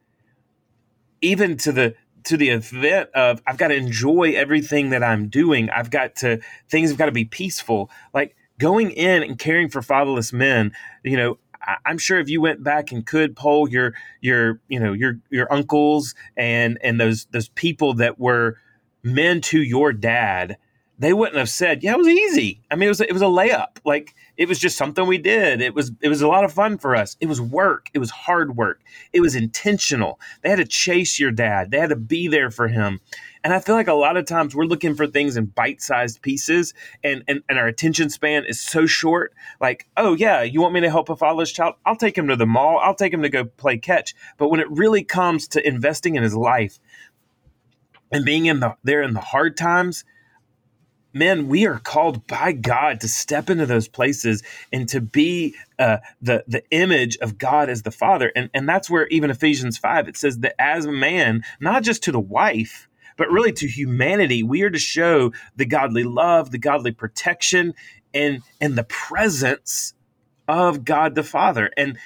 even 1.23 1.57
to 1.57 1.73
the 1.73 1.95
to 2.23 2.37
the 2.37 2.51
event 2.51 3.09
of 3.15 3.41
I've 3.47 3.57
got 3.57 3.69
to 3.69 3.75
enjoy 3.75 4.35
everything 4.37 4.91
that 4.91 5.03
I'm 5.03 5.29
doing. 5.29 5.71
I've 5.71 5.91
got 5.91 6.17
to 6.17 6.39
things 6.69 6.91
have 6.91 6.99
got 6.99 7.07
to 7.07 7.13
be 7.13 7.25
peaceful. 7.25 7.91
Like 8.13 8.37
going 8.59 8.91
in 8.91 9.23
and 9.23 9.39
caring 9.39 9.71
for 9.71 9.81
fatherless 9.81 10.33
men, 10.33 10.73
you 11.03 11.17
know, 11.17 11.39
I'm 11.85 11.99
sure 11.99 12.19
if 12.19 12.29
you 12.29 12.41
went 12.41 12.63
back 12.63 12.93
and 12.93 13.05
could 13.05 13.37
poll 13.37 13.69
your 13.69 13.95
your 14.21 14.61
you 14.69 14.81
know 14.81 14.93
your 14.93 15.19
your 15.31 15.53
uncles 15.53 16.15
and 16.37 16.79
and 16.83 17.01
those 17.01 17.27
those 17.27 17.49
people 17.51 17.95
that 17.95 18.19
were 18.19 18.57
men 19.03 19.41
to 19.41 19.61
your 19.63 19.93
dad, 19.93 20.57
they 20.99 21.13
wouldn't 21.13 21.39
have 21.39 21.49
said, 21.49 21.83
"Yeah, 21.83 21.93
it 21.93 21.99
was 21.99 22.09
easy." 22.09 22.61
I 22.71 22.77
mean, 22.77 22.87
it 22.87 22.91
was 22.91 23.01
it 23.01 23.13
was 23.13 23.23
a 23.23 23.27
layup. 23.27 23.79
Like 23.85 24.15
it 24.41 24.49
was 24.49 24.59
just 24.59 24.79
something 24.79 25.07
we 25.07 25.19
did. 25.19 25.61
It 25.61 25.75
was 25.75 25.93
it 26.01 26.09
was 26.09 26.23
a 26.23 26.27
lot 26.27 26.45
of 26.45 26.53
fun 26.53 26.79
for 26.79 26.97
us. 26.97 27.15
It 27.21 27.27
was 27.27 27.43
work. 27.43 27.91
It 27.93 27.99
was 27.99 28.11
hard 28.11 28.57
work. 28.57 28.81
It 29.13 29.21
was 29.21 29.37
intentional. 29.37 30.19
They 30.41 30.49
had 30.49 30.57
to 30.57 30.65
chase 30.65 31.21
your 31.21 31.31
dad. 31.31 31.71
They 31.71 31.79
had 31.79 31.91
to 31.91 31.97
be 31.97 32.27
there 32.27 32.51
for 32.51 32.67
him. 32.67 33.01
And 33.45 33.53
I 33.53 33.61
feel 33.61 33.75
like 33.75 33.87
a 33.87 33.93
lot 33.93 34.17
of 34.17 34.25
times 34.25 34.57
we're 34.57 34.65
looking 34.65 34.95
for 34.95 35.07
things 35.07 35.37
in 35.37 35.47
bite-sized 35.47 36.23
pieces 36.23 36.73
and, 37.05 37.23
and, 37.29 37.43
and 37.51 37.59
our 37.59 37.67
attention 37.67 38.09
span 38.09 38.47
is 38.47 38.59
so 38.59 38.87
short. 38.87 39.35
Like, 39.61 39.87
oh 39.99 40.15
yeah, 40.15 40.41
you 40.41 40.63
want 40.63 40.73
me 40.73 40.81
to 40.81 40.91
help 40.91 41.11
a 41.11 41.17
fatherless 41.17 41.53
child? 41.53 41.75
I'll 41.85 41.97
take 41.97 42.17
him 42.17 42.29
to 42.29 42.37
the 42.37 42.47
mall. 42.47 42.79
I'll 42.79 42.95
take 42.95 43.13
him 43.13 43.21
to 43.21 43.29
go 43.29 43.45
play 43.45 43.77
catch. 43.77 44.15
But 44.39 44.49
when 44.49 44.61
it 44.61 44.71
really 44.71 45.05
comes 45.05 45.49
to 45.49 45.69
investing 45.69 46.15
in 46.15 46.23
his 46.23 46.35
life 46.35 46.81
and 48.11 48.25
being 48.25 48.47
in 48.47 48.61
the 48.61 48.75
there 48.85 49.03
in 49.03 49.13
the 49.13 49.21
hard 49.21 49.59
times, 49.59 50.07
men, 51.13 51.49
we 51.49 51.67
are 51.67 51.79
called 51.79 52.27
by 52.27 52.53
God 52.53 53.01
to 53.01 53.09
step 53.09 53.51
into 53.51 53.67
those 53.67 53.89
places 53.89 54.43
and 54.73 54.89
to 54.89 55.01
be 55.01 55.55
uh, 55.79 55.99
the 56.21 56.45
the 56.47 56.63
image 56.71 57.17
of 57.19 57.39
God 57.39 57.69
as 57.69 57.83
the 57.83 57.91
Father, 57.91 58.33
and 58.37 58.51
and 58.55 58.69
that's 58.69 58.91
where 58.91 59.07
even 59.09 59.31
Ephesians 59.31 59.79
five 59.79 60.09
it 60.09 60.17
says 60.17 60.39
that 60.39 60.55
as 60.59 60.87
a 60.87 60.93
man, 60.93 61.43
not 61.61 61.83
just 61.83 62.03
to 62.05 62.13
the 62.13 62.21
wife, 62.21 62.89
but 63.17 63.31
really 63.31 63.53
to 63.53 63.67
humanity. 63.67 64.43
We 64.43 64.63
are 64.63 64.71
to 64.71 64.79
show 64.79 65.33
the 65.57 65.67
godly 65.67 66.05
love, 66.05 66.51
the 66.51 66.59
godly 66.59 66.93
protection, 66.93 67.75
and 68.15 68.43
and 68.61 68.77
the 68.77 68.85
presence 68.85 69.95
of 70.49 70.85
God 70.85 71.15
the 71.15 71.23
Father. 71.23 71.71
And 71.77 71.97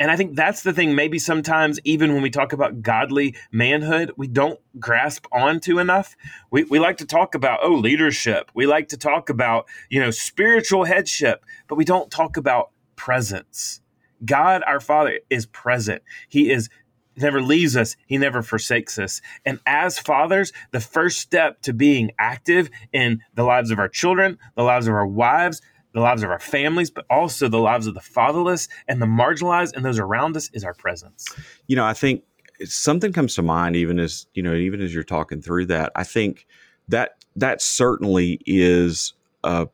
and 0.00 0.10
I 0.10 0.16
think 0.16 0.36
that's 0.36 0.62
the 0.62 0.72
thing. 0.72 0.94
Maybe 0.94 1.18
sometimes, 1.18 1.80
even 1.84 2.12
when 2.12 2.22
we 2.22 2.30
talk 2.30 2.52
about 2.52 2.82
godly 2.82 3.34
manhood, 3.50 4.12
we 4.16 4.28
don't 4.28 4.60
grasp 4.78 5.26
onto 5.32 5.78
enough. 5.78 6.16
We, 6.50 6.64
we 6.64 6.78
like 6.78 6.98
to 6.98 7.06
talk 7.06 7.34
about, 7.34 7.60
oh, 7.62 7.74
leadership. 7.74 8.50
We 8.54 8.66
like 8.66 8.88
to 8.88 8.96
talk 8.96 9.28
about, 9.28 9.66
you 9.88 10.00
know, 10.00 10.10
spiritual 10.10 10.84
headship, 10.84 11.44
but 11.66 11.74
we 11.74 11.84
don't 11.84 12.10
talk 12.10 12.36
about 12.36 12.70
presence. 12.94 13.80
God, 14.24 14.62
our 14.66 14.80
Father, 14.80 15.20
is 15.30 15.46
present. 15.46 16.02
He 16.28 16.50
is 16.50 16.68
never 17.16 17.42
leaves 17.42 17.76
us, 17.76 17.96
he 18.06 18.16
never 18.16 18.42
forsakes 18.42 18.96
us. 18.96 19.20
And 19.44 19.58
as 19.66 19.98
fathers, 19.98 20.52
the 20.70 20.78
first 20.78 21.18
step 21.18 21.60
to 21.62 21.72
being 21.72 22.12
active 22.16 22.70
in 22.92 23.22
the 23.34 23.42
lives 23.42 23.72
of 23.72 23.80
our 23.80 23.88
children, 23.88 24.38
the 24.54 24.62
lives 24.62 24.86
of 24.86 24.94
our 24.94 25.06
wives, 25.06 25.60
the 25.98 26.04
lives 26.04 26.22
of 26.22 26.30
our 26.30 26.38
families, 26.38 26.90
but 26.90 27.04
also 27.10 27.48
the 27.48 27.58
lives 27.58 27.86
of 27.86 27.94
the 27.94 28.00
fatherless 28.00 28.68
and 28.86 29.02
the 29.02 29.06
marginalized 29.06 29.74
and 29.74 29.84
those 29.84 29.98
around 29.98 30.36
us 30.36 30.50
is 30.52 30.64
our 30.64 30.74
presence. 30.74 31.26
You 31.66 31.76
know, 31.76 31.84
I 31.84 31.94
think 31.94 32.22
something 32.64 33.12
comes 33.12 33.34
to 33.34 33.42
mind 33.42 33.76
even 33.76 33.98
as 33.98 34.26
you 34.34 34.42
know 34.42 34.54
even 34.54 34.80
as 34.80 34.92
you're 34.92 35.04
talking 35.04 35.40
through 35.40 35.64
that 35.64 35.92
i 35.94 36.02
think 36.02 36.46
that 36.88 37.24
that 37.36 37.62
certainly 37.62 38.40
is 38.46 39.12
uh 39.44 39.64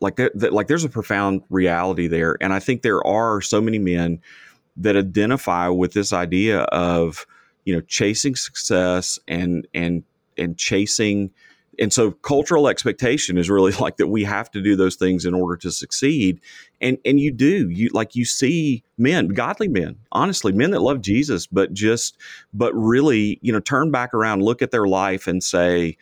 like 0.00 0.16
that, 0.16 0.52
like 0.52 0.66
there's 0.68 0.84
a 0.84 0.88
profound 0.88 1.42
reality 1.48 2.06
there 2.06 2.36
and 2.40 2.52
i 2.52 2.58
think 2.58 2.82
there 2.82 3.06
are 3.06 3.40
so 3.40 3.60
many 3.60 3.78
men 3.78 4.20
that 4.76 4.96
identify 4.96 5.68
with 5.68 5.92
this 5.92 6.12
idea 6.12 6.62
of 6.62 7.26
you 7.64 7.74
know 7.74 7.80
chasing 7.82 8.34
success 8.34 9.18
and 9.28 9.66
and 9.74 10.02
and 10.36 10.56
chasing 10.56 11.30
and 11.78 11.92
so 11.92 12.10
cultural 12.10 12.68
expectation 12.68 13.38
is 13.38 13.48
really 13.48 13.72
like 13.80 13.96
that 13.96 14.08
we 14.08 14.24
have 14.24 14.50
to 14.50 14.60
do 14.60 14.76
those 14.76 14.96
things 14.96 15.24
in 15.24 15.34
order 15.34 15.56
to 15.56 15.70
succeed. 15.70 16.40
And 16.80 16.98
and 17.04 17.20
you 17.20 17.30
do. 17.32 17.68
You 17.70 17.90
like 17.92 18.14
you 18.14 18.24
see 18.24 18.82
men 18.96 19.28
godly 19.28 19.68
men 19.68 19.96
honestly 20.12 20.52
men 20.52 20.72
that 20.72 20.80
love 20.80 21.00
jesus 21.00 21.46
but 21.46 21.72
just 21.72 22.16
but 22.52 22.72
really 22.74 23.38
you 23.42 23.52
know 23.52 23.60
turn 23.60 23.90
back 23.90 24.12
around 24.12 24.42
look 24.42 24.60
at 24.60 24.70
their 24.70 24.86
life 24.86 25.26
and 25.26 25.42
say 25.42 25.96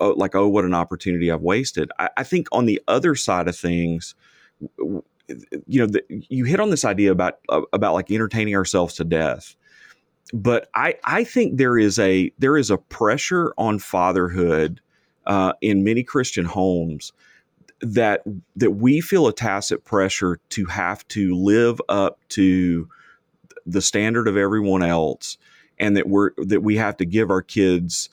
oh, 0.00 0.10
like 0.10 0.34
oh 0.34 0.48
what 0.48 0.64
an 0.64 0.74
opportunity 0.74 1.30
i've 1.30 1.40
wasted. 1.40 1.90
I, 1.98 2.10
I 2.18 2.22
think 2.24 2.48
on 2.52 2.66
the 2.66 2.80
other 2.88 3.14
side 3.14 3.48
of 3.48 3.56
things 3.56 4.14
you 5.66 5.80
know 5.80 5.86
the, 5.86 6.02
you 6.28 6.44
hit 6.44 6.60
on 6.60 6.70
this 6.70 6.84
idea 6.84 7.12
about 7.12 7.38
uh, 7.48 7.62
about 7.72 7.94
like 7.94 8.10
entertaining 8.10 8.54
ourselves 8.54 8.94
to 8.94 9.04
death 9.04 9.56
but 10.32 10.68
I 10.74 10.94
I 11.04 11.24
think 11.24 11.56
there 11.56 11.78
is 11.78 11.98
a 11.98 12.32
there 12.38 12.56
is 12.56 12.70
a 12.70 12.78
pressure 12.78 13.52
on 13.58 13.78
fatherhood 13.78 14.80
uh, 15.26 15.52
in 15.60 15.84
many 15.84 16.02
Christian 16.02 16.44
homes 16.44 17.12
that 17.80 18.22
that 18.56 18.72
we 18.72 19.00
feel 19.00 19.26
a 19.26 19.32
tacit 19.32 19.84
pressure 19.84 20.38
to 20.50 20.66
have 20.66 21.06
to 21.08 21.34
live 21.34 21.80
up 21.88 22.18
to 22.30 22.88
the 23.66 23.82
standard 23.82 24.28
of 24.28 24.36
everyone 24.36 24.82
else, 24.82 25.38
and 25.78 25.96
that 25.96 26.08
we're 26.08 26.30
that 26.38 26.62
we 26.62 26.76
have 26.76 26.96
to 26.98 27.06
give 27.06 27.30
our 27.30 27.42
kids, 27.42 28.08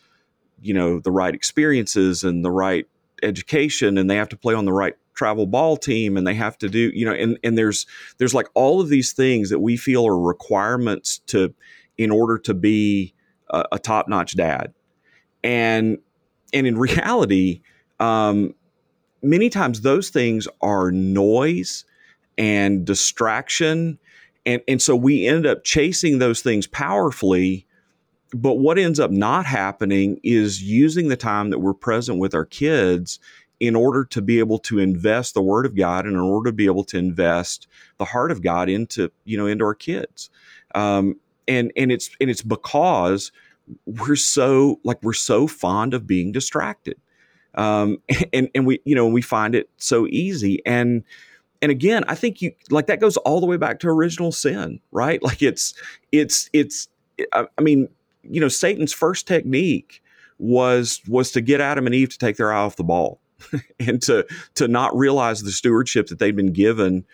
you 0.62 0.74
know, 0.74 1.00
the 1.00 1.12
right 1.12 1.34
experiences 1.34 2.24
and 2.24 2.44
the 2.44 2.52
right 2.52 2.88
education, 3.24 3.98
and 3.98 4.10
they 4.10 4.16
have 4.16 4.30
to 4.30 4.38
play 4.38 4.54
on 4.54 4.66
the 4.66 4.74
right 4.74 4.96
travel 5.14 5.48
ball 5.48 5.76
team 5.76 6.16
and 6.16 6.28
they 6.28 6.36
have 6.36 6.60
to 6.60 6.70
do 6.70 6.92
you 6.94 7.04
know 7.04 7.12
and 7.12 7.40
and 7.44 7.58
there's 7.58 7.88
there's 8.20 8.36
like 8.36 8.48
all 8.54 8.80
of 8.80 8.88
these 8.88 9.14
things 9.14 9.50
that 9.50 9.58
we 9.58 9.76
feel 9.76 10.06
are 10.06 10.16
requirements 10.16 11.18
to 11.26 11.52
in 11.98 12.12
order 12.12 12.38
to 12.38 12.54
be 12.54 13.14
a, 13.50 13.66
a 13.74 13.80
top 13.80 14.08
notch 14.08 14.36
dad. 14.36 14.74
And 15.44 16.00
and 16.54 16.68
in 16.68 16.78
reality, 16.80 17.62
um, 18.00 18.54
many 19.22 19.50
times 19.50 19.82
those 19.82 20.10
things 20.10 20.48
are 20.62 20.92
noise 20.92 21.86
and 22.38 22.86
distraction. 22.86 24.00
And, 24.46 24.62
and 24.68 24.82
so 24.82 24.96
we 24.96 25.28
end 25.28 25.46
up 25.46 25.64
chasing 25.64 26.20
those 26.20 26.42
things 26.42 26.68
powerfully. 26.68 27.66
But 28.34 28.56
what 28.56 28.78
ends 28.78 29.00
up 29.00 29.12
not 29.12 29.46
happening 29.46 30.20
is 30.24 30.62
using 30.62 31.08
the 31.08 31.18
time 31.18 31.50
that 31.50 31.60
we're 31.60 31.74
present 31.74 32.20
with 32.20 32.36
our 32.36 32.46
kids 32.46 33.20
in 33.60 33.76
order 33.76 34.06
to 34.06 34.22
be 34.22 34.40
able 34.40 34.60
to 34.60 34.80
invest 34.80 35.34
the 35.34 35.42
word 35.42 35.66
of 35.66 35.76
God 35.76 36.06
and 36.06 36.14
in 36.14 36.22
order 36.22 36.50
to 36.50 36.54
be 36.54 36.66
able 36.66 36.84
to 36.86 36.98
invest 36.98 37.68
the 37.98 38.06
heart 38.06 38.32
of 38.32 38.44
God 38.44 38.70
into, 38.70 39.12
you 39.26 39.38
know, 39.38 39.48
into 39.48 39.66
our 39.66 39.74
kids. 39.74 40.30
Um, 40.76 41.16
and 41.48 41.72
and 41.76 41.92
it's 41.92 42.10
and 42.20 42.30
it's 42.30 42.42
because 42.42 43.32
we're 43.86 44.16
so 44.16 44.80
like 44.84 45.02
we're 45.04 45.14
so 45.14 45.48
fond 45.48 45.94
of 45.94 46.08
being 46.08 46.32
distracted. 46.32 47.00
Um, 47.56 47.98
and 48.34 48.50
and 48.56 48.66
we 48.66 48.80
you 48.86 48.96
know 48.96 49.08
we 49.08 49.22
find 49.22 49.56
it 49.56 49.70
so 49.78 50.08
easy. 50.08 50.62
And 50.66 51.04
and 51.62 51.72
again 51.72 52.04
i 52.08 52.16
think 52.16 52.42
you 52.42 52.52
like 52.70 52.88
that 52.88 53.00
goes 53.00 53.18
all 53.18 53.40
the 53.40 53.46
way 53.46 53.58
back 53.58 53.80
to 53.80 53.88
original 53.88 54.32
sin 54.32 54.80
right? 54.92 55.22
Like 55.24 55.42
it's 55.42 55.74
it's 56.12 56.50
it's 56.54 56.88
i 57.34 57.62
mean 57.62 57.90
you 58.22 58.40
know 58.40 58.48
satan's 58.48 58.94
first 58.94 59.28
technique 59.28 60.04
was 60.38 61.02
was 61.08 61.32
to 61.32 61.42
get 61.42 61.60
adam 61.60 61.88
and 61.88 61.96
eve 61.96 62.10
to 62.10 62.18
take 62.18 62.38
their 62.38 62.54
eye 62.54 62.60
off 62.60 62.76
the 62.76 62.84
ball 62.84 63.20
and 63.80 64.02
to 64.04 64.26
to 64.54 64.68
not 64.68 64.96
realize 64.96 65.42
the 65.42 65.52
stewardship 65.52 66.08
that 66.08 66.20
they'd 66.20 66.36
been 66.36 66.54
given 66.54 67.06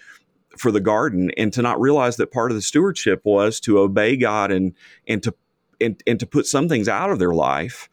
for 0.57 0.71
the 0.71 0.79
garden 0.79 1.31
and 1.37 1.51
to 1.53 1.61
not 1.61 1.79
realize 1.79 2.17
that 2.17 2.31
part 2.31 2.51
of 2.51 2.55
the 2.55 2.61
stewardship 2.61 3.21
was 3.23 3.59
to 3.61 3.79
obey 3.79 4.15
God 4.15 4.51
and 4.51 4.73
and 5.07 5.23
to 5.23 5.33
and, 5.81 6.01
and 6.07 6.19
to 6.19 6.25
put 6.25 6.45
some 6.45 6.69
things 6.69 6.87
out 6.87 7.09
of 7.09 7.19
their 7.19 7.33
life. 7.33 7.89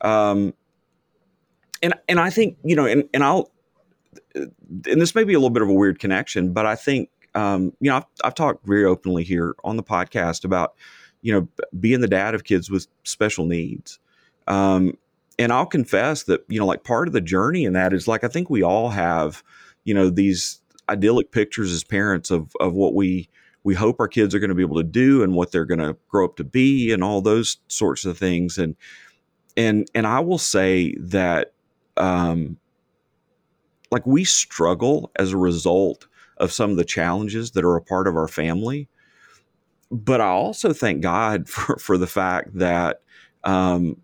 Um, 0.00 0.54
and 1.82 1.94
and 2.08 2.20
I 2.20 2.30
think 2.30 2.58
you 2.64 2.76
know, 2.76 2.86
and 2.86 3.08
and 3.12 3.22
I'll 3.22 3.50
and 4.34 5.00
this 5.00 5.14
may 5.14 5.24
be 5.24 5.34
a 5.34 5.38
little 5.38 5.50
bit 5.50 5.62
of 5.62 5.68
a 5.68 5.74
weird 5.74 5.98
connection, 5.98 6.52
but 6.52 6.66
I 6.66 6.76
think 6.76 7.10
um, 7.34 7.72
you 7.80 7.90
know 7.90 7.98
I've, 7.98 8.06
I've 8.22 8.34
talked 8.34 8.66
very 8.66 8.84
openly 8.84 9.24
here 9.24 9.54
on 9.64 9.76
the 9.76 9.82
podcast 9.82 10.44
about 10.44 10.74
you 11.22 11.32
know 11.32 11.48
being 11.78 12.00
the 12.00 12.08
dad 12.08 12.34
of 12.34 12.44
kids 12.44 12.70
with 12.70 12.86
special 13.02 13.46
needs. 13.46 13.98
Um, 14.46 14.96
and 15.38 15.52
I'll 15.52 15.66
confess 15.66 16.24
that 16.24 16.44
you 16.48 16.58
know 16.58 16.66
like 16.66 16.84
part 16.84 17.08
of 17.08 17.12
the 17.12 17.20
journey 17.20 17.64
in 17.64 17.72
that 17.74 17.92
is 17.92 18.08
like 18.08 18.24
I 18.24 18.28
think 18.28 18.50
we 18.50 18.62
all 18.62 18.90
have 18.90 19.42
you 19.84 19.94
know 19.94 20.10
these 20.10 20.60
idyllic 20.88 21.32
pictures 21.32 21.72
as 21.72 21.84
parents 21.84 22.30
of 22.30 22.54
of 22.60 22.74
what 22.74 22.94
we 22.94 23.28
we 23.64 23.74
hope 23.74 23.98
our 23.98 24.08
kids 24.08 24.34
are 24.34 24.38
going 24.38 24.50
to 24.50 24.54
be 24.54 24.62
able 24.62 24.76
to 24.76 24.84
do 24.84 25.22
and 25.22 25.34
what 25.34 25.50
they're 25.50 25.64
going 25.64 25.80
to 25.80 25.96
grow 26.08 26.26
up 26.26 26.36
to 26.36 26.44
be 26.44 26.92
and 26.92 27.02
all 27.02 27.22
those 27.22 27.56
sorts 27.68 28.04
of 28.04 28.16
things. 28.16 28.58
And 28.58 28.76
and 29.56 29.88
and 29.94 30.06
I 30.06 30.20
will 30.20 30.38
say 30.38 30.94
that 31.00 31.52
um 31.96 32.58
like 33.90 34.06
we 34.06 34.24
struggle 34.24 35.10
as 35.16 35.32
a 35.32 35.38
result 35.38 36.06
of 36.36 36.52
some 36.52 36.70
of 36.70 36.76
the 36.76 36.84
challenges 36.84 37.52
that 37.52 37.64
are 37.64 37.76
a 37.76 37.82
part 37.82 38.06
of 38.06 38.16
our 38.16 38.28
family. 38.28 38.88
But 39.90 40.20
I 40.20 40.28
also 40.28 40.72
thank 40.72 41.00
God 41.00 41.48
for 41.48 41.78
for 41.78 41.96
the 41.96 42.06
fact 42.06 42.58
that 42.58 43.00
um 43.44 43.96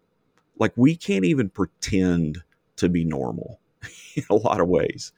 like 0.59 0.73
we 0.77 0.97
can't 0.97 1.25
even 1.25 1.51
pretend 1.51 2.38
to 2.77 2.88
be 2.88 3.05
normal 3.05 3.61
in 4.16 4.25
a 4.31 4.35
lot 4.35 4.61
of 4.61 4.68
ways. 4.68 5.12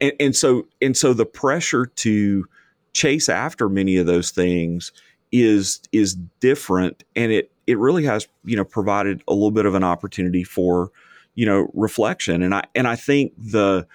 And, 0.00 0.12
and 0.20 0.36
so 0.36 0.66
and 0.80 0.96
so 0.96 1.12
the 1.12 1.26
pressure 1.26 1.86
to 1.86 2.46
chase 2.92 3.28
after 3.28 3.68
many 3.68 3.96
of 3.96 4.06
those 4.06 4.30
things 4.30 4.92
is 5.32 5.80
is 5.92 6.14
different 6.40 7.04
and 7.14 7.32
it 7.32 7.50
it 7.66 7.78
really 7.78 8.04
has 8.04 8.28
you 8.44 8.56
know 8.56 8.64
provided 8.64 9.22
a 9.28 9.32
little 9.32 9.50
bit 9.50 9.66
of 9.66 9.74
an 9.74 9.84
opportunity 9.84 10.44
for 10.44 10.90
you 11.34 11.46
know 11.46 11.70
reflection. 11.74 12.42
And 12.42 12.54
i 12.54 12.64
and 12.74 12.86
i 12.86 12.96
think 12.96 13.32
the 13.38 13.86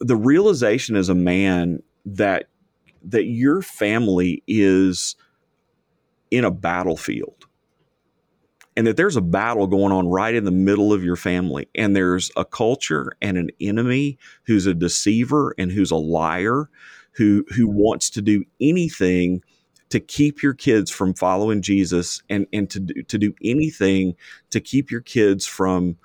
the 0.00 0.16
realization 0.16 0.96
as 0.96 1.08
a 1.08 1.14
man 1.14 1.82
that 2.06 2.48
that 3.02 3.24
your 3.24 3.62
family 3.62 4.42
is 4.46 5.16
in 6.30 6.44
a 6.44 6.50
battlefield 6.50 7.46
and 8.76 8.86
that 8.86 8.96
there's 8.96 9.16
a 9.16 9.20
battle 9.22 9.66
going 9.66 9.92
on 9.92 10.08
right 10.08 10.34
in 10.34 10.44
the 10.44 10.50
middle 10.50 10.92
of 10.92 11.04
your 11.04 11.16
family 11.16 11.68
and 11.74 11.94
there's 11.94 12.30
a 12.36 12.44
culture 12.44 13.12
and 13.22 13.36
an 13.36 13.50
enemy 13.60 14.18
who's 14.44 14.66
a 14.66 14.74
deceiver 14.74 15.54
and 15.58 15.72
who's 15.72 15.90
a 15.90 15.96
liar 15.96 16.68
who 17.12 17.44
who 17.54 17.68
wants 17.68 18.10
to 18.10 18.22
do 18.22 18.44
anything 18.60 19.42
to 19.90 20.00
keep 20.00 20.42
your 20.42 20.54
kids 20.54 20.90
from 20.90 21.14
following 21.14 21.62
Jesus 21.62 22.22
and 22.28 22.46
and 22.52 22.68
to 22.70 22.80
do, 22.80 23.02
to 23.02 23.18
do 23.18 23.34
anything 23.42 24.16
to 24.50 24.60
keep 24.60 24.90
your 24.90 25.00
kids 25.00 25.46
from 25.46 25.96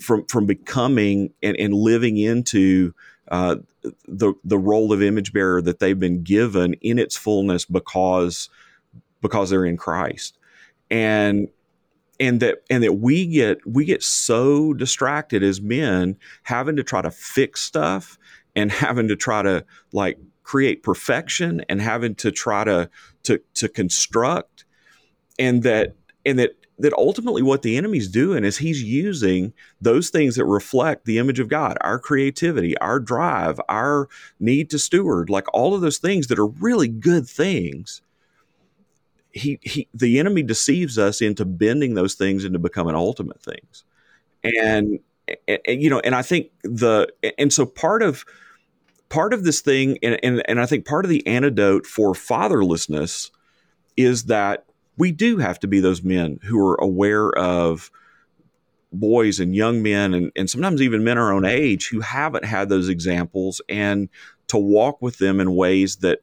from 0.00 0.24
from 0.26 0.46
becoming 0.46 1.32
and, 1.42 1.56
and 1.58 1.74
living 1.74 2.16
into 2.16 2.94
uh, 3.30 3.56
the 4.08 4.32
the 4.44 4.58
role 4.58 4.92
of 4.92 5.02
image 5.02 5.32
bearer 5.32 5.62
that 5.62 5.78
they've 5.78 5.98
been 5.98 6.22
given 6.22 6.74
in 6.80 6.98
its 6.98 7.16
fullness 7.16 7.64
because 7.64 8.48
because 9.20 9.50
they're 9.50 9.64
in 9.64 9.76
Christ. 9.76 10.38
And 10.90 11.48
and 12.20 12.38
that 12.40 12.62
and 12.68 12.84
that 12.84 12.92
we 12.94 13.26
get 13.26 13.66
we 13.66 13.84
get 13.84 14.02
so 14.02 14.74
distracted 14.74 15.42
as 15.42 15.60
men 15.60 16.16
having 16.44 16.76
to 16.76 16.84
try 16.84 17.00
to 17.00 17.10
fix 17.10 17.62
stuff 17.62 18.18
and 18.54 18.70
having 18.70 19.08
to 19.08 19.16
try 19.16 19.42
to 19.42 19.64
like 19.92 20.18
create 20.42 20.82
perfection 20.82 21.64
and 21.68 21.80
having 21.80 22.14
to 22.14 22.30
try 22.30 22.62
to 22.62 22.88
to 23.24 23.40
to 23.54 23.68
construct 23.68 24.66
and 25.38 25.62
that 25.62 25.96
and 26.26 26.38
that 26.38 26.56
that 26.78 26.92
ultimately 26.94 27.42
what 27.42 27.62
the 27.62 27.76
enemy's 27.76 28.08
doing 28.08 28.42
is 28.42 28.58
he's 28.58 28.82
using 28.82 29.52
those 29.80 30.08
things 30.08 30.36
that 30.36 30.46
reflect 30.46 31.04
the 31.04 31.18
image 31.18 31.38
of 31.38 31.48
God, 31.48 31.76
our 31.82 31.98
creativity, 31.98 32.76
our 32.78 32.98
drive, 32.98 33.60
our 33.68 34.08
need 34.38 34.70
to 34.70 34.78
steward, 34.78 35.28
like 35.28 35.46
all 35.52 35.74
of 35.74 35.82
those 35.82 35.98
things 35.98 36.28
that 36.28 36.38
are 36.38 36.46
really 36.46 36.88
good 36.88 37.28
things 37.28 38.00
he, 39.32 39.58
he 39.62 39.88
the 39.94 40.18
enemy 40.18 40.42
deceives 40.42 40.98
us 40.98 41.20
into 41.20 41.44
bending 41.44 41.94
those 41.94 42.14
things 42.14 42.44
into 42.44 42.58
becoming 42.58 42.94
ultimate 42.94 43.42
things. 43.42 43.84
And, 44.42 45.00
and, 45.46 45.58
and, 45.66 45.82
you 45.82 45.90
know 45.90 46.00
and 46.00 46.14
i 46.14 46.22
think 46.22 46.50
the 46.62 47.08
and 47.38 47.52
so 47.52 47.66
part 47.66 48.02
of 48.02 48.24
part 49.08 49.32
of 49.32 49.44
this 49.44 49.60
thing 49.60 49.98
and, 50.02 50.18
and 50.22 50.42
and 50.48 50.60
i 50.60 50.66
think 50.66 50.86
part 50.86 51.04
of 51.04 51.10
the 51.10 51.26
antidote 51.26 51.86
for 51.86 52.14
fatherlessness 52.14 53.30
is 53.96 54.24
that 54.24 54.64
we 54.96 55.12
do 55.12 55.38
have 55.38 55.60
to 55.60 55.66
be 55.66 55.80
those 55.80 56.02
men 56.02 56.38
who 56.44 56.58
are 56.66 56.76
aware 56.76 57.30
of 57.36 57.90
boys 58.92 59.38
and 59.38 59.54
young 59.54 59.82
men 59.82 60.14
and, 60.14 60.32
and 60.34 60.50
sometimes 60.50 60.82
even 60.82 61.04
men 61.04 61.18
our 61.18 61.32
own 61.32 61.44
age 61.44 61.88
who 61.88 62.00
haven't 62.00 62.44
had 62.44 62.68
those 62.68 62.88
examples 62.88 63.60
and 63.68 64.08
to 64.48 64.58
walk 64.58 65.00
with 65.00 65.18
them 65.18 65.38
in 65.38 65.54
ways 65.54 65.96
that 65.96 66.20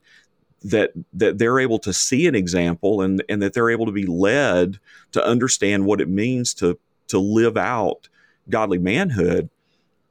that 0.63 0.91
that 1.13 1.38
they're 1.38 1.60
able 1.60 1.80
to 1.80 1.93
see 1.93 2.28
an 2.28 2.36
example 2.36 3.02
and 3.02 3.24
and 3.30 3.41
that 3.41 3.54
they're 3.54 3.70
able 3.70 3.86
to 3.86 3.91
be 3.91 4.06
led 4.06 4.80
to 5.12 5.26
understand 5.26 5.86
what 5.86 6.02
it 6.02 6.10
means 6.10 6.54
to 6.56 6.78
to 7.08 7.20
live 7.20 7.58
out 7.58 8.10
godly 8.50 8.78
manhood 8.78 9.50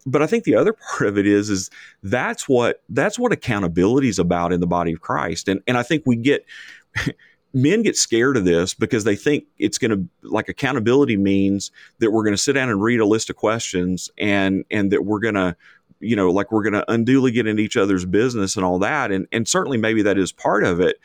but 0.07 0.23
I 0.23 0.27
think 0.27 0.45
the 0.45 0.55
other 0.55 0.73
part 0.97 1.09
of 1.09 1.19
it 1.19 1.27
is 1.27 1.51
is 1.51 1.69
that's 2.03 2.49
what 2.49 2.83
that's 2.89 3.19
what 3.19 3.33
accountability 3.33 4.09
is 4.09 4.19
about 4.19 4.53
in 4.53 4.61
the 4.61 4.67
body 4.67 4.93
of 4.93 5.01
Christ. 5.01 5.49
And 5.49 5.61
and 5.67 5.77
I 5.77 5.83
think 5.83 6.05
we 6.07 6.17
get 6.17 6.47
men 7.53 7.83
get 7.83 7.97
scared 7.97 8.37
of 8.37 8.45
this 8.45 8.75
because 8.75 9.05
they 9.05 9.17
think 9.17 9.45
it's 9.59 9.79
going 9.79 9.91
to 9.91 10.29
like 10.29 10.49
accountability 10.49 11.17
means 11.17 11.71
that 11.99 12.11
we're 12.11 12.23
going 12.23 12.35
to 12.35 12.43
sit 12.43 12.53
down 12.53 12.69
and 12.69 12.83
read 12.83 13.01
a 13.01 13.07
list 13.07 13.29
of 13.29 13.37
questions 13.37 14.11
and 14.17 14.65
and 14.71 14.91
that 14.93 15.05
we're 15.05 15.21
going 15.21 15.35
to 15.35 15.57
you 16.01 16.17
know 16.17 16.31
like 16.31 16.53
we're 16.53 16.63
going 16.63 16.73
to 16.73 16.91
unduly 16.91 17.31
get 17.31 17.47
into 17.47 17.63
each 17.63 17.77
other's 17.77 18.05
business 18.05 18.57
and 18.57 18.65
all 18.65 18.79
that 18.79 19.11
and 19.11 19.27
and 19.33 19.49
certainly 19.49 19.79
maybe 19.79 20.03
that 20.03 20.19
is 20.19 20.33
part 20.33 20.65
of 20.65 20.81
it 20.81 20.97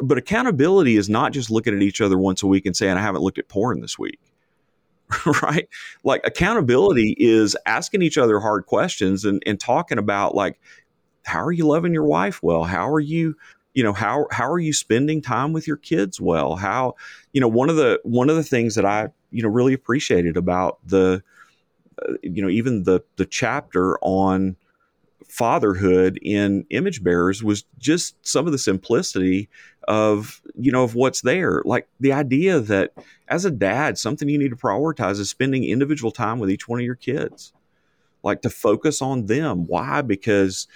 but 0.00 0.16
accountability 0.16 0.96
is 0.96 1.08
not 1.08 1.32
just 1.32 1.50
looking 1.50 1.74
at 1.74 1.82
each 1.82 2.00
other 2.00 2.16
once 2.16 2.42
a 2.42 2.46
week 2.46 2.66
and 2.66 2.76
saying 2.76 2.96
I 2.96 3.02
haven't 3.02 3.22
looked 3.22 3.38
at 3.38 3.48
porn 3.48 3.80
this 3.80 3.98
week 3.98 4.20
right? 5.42 5.68
Like 6.04 6.26
accountability 6.26 7.16
is 7.18 7.56
asking 7.66 8.02
each 8.02 8.18
other 8.18 8.40
hard 8.40 8.66
questions 8.66 9.24
and, 9.24 9.42
and 9.46 9.58
talking 9.58 9.98
about 9.98 10.34
like, 10.34 10.60
how 11.24 11.42
are 11.42 11.52
you 11.52 11.66
loving 11.66 11.92
your 11.92 12.04
wife 12.04 12.42
well? 12.42 12.64
How 12.64 12.90
are 12.90 13.00
you, 13.00 13.36
you 13.74 13.82
know, 13.82 13.92
how 13.92 14.26
how 14.30 14.50
are 14.50 14.58
you 14.58 14.72
spending 14.72 15.20
time 15.20 15.52
with 15.52 15.66
your 15.66 15.76
kids 15.76 16.20
well? 16.20 16.56
How, 16.56 16.94
you 17.32 17.40
know, 17.40 17.48
one 17.48 17.68
of 17.68 17.76
the 17.76 18.00
one 18.02 18.30
of 18.30 18.36
the 18.36 18.42
things 18.42 18.74
that 18.74 18.84
I, 18.84 19.08
you 19.30 19.42
know, 19.42 19.48
really 19.48 19.74
appreciated 19.74 20.36
about 20.36 20.78
the, 20.86 21.22
uh, 22.06 22.14
you 22.22 22.42
know, 22.42 22.48
even 22.48 22.84
the 22.84 23.00
the 23.16 23.26
chapter 23.26 23.98
on 24.00 24.56
fatherhood 25.28 26.18
in 26.22 26.64
image 26.70 27.02
bearers 27.02 27.42
was 27.42 27.64
just 27.78 28.16
some 28.26 28.46
of 28.46 28.52
the 28.52 28.58
simplicity 28.58 29.48
of 29.86 30.40
you 30.58 30.72
know 30.72 30.84
of 30.84 30.94
what's 30.94 31.22
there. 31.22 31.62
Like 31.64 31.88
the 32.00 32.12
idea 32.12 32.60
that 32.60 32.92
as 33.28 33.44
a 33.44 33.50
dad 33.50 33.98
something 33.98 34.28
you 34.28 34.38
need 34.38 34.50
to 34.50 34.56
prioritize 34.56 35.18
is 35.18 35.30
spending 35.30 35.64
individual 35.64 36.10
time 36.10 36.38
with 36.38 36.50
each 36.50 36.68
one 36.68 36.78
of 36.78 36.84
your 36.84 36.94
kids. 36.94 37.52
Like 38.22 38.42
to 38.42 38.50
focus 38.50 39.00
on 39.00 39.26
them. 39.26 39.66
Why? 39.66 40.02
Because 40.02 40.66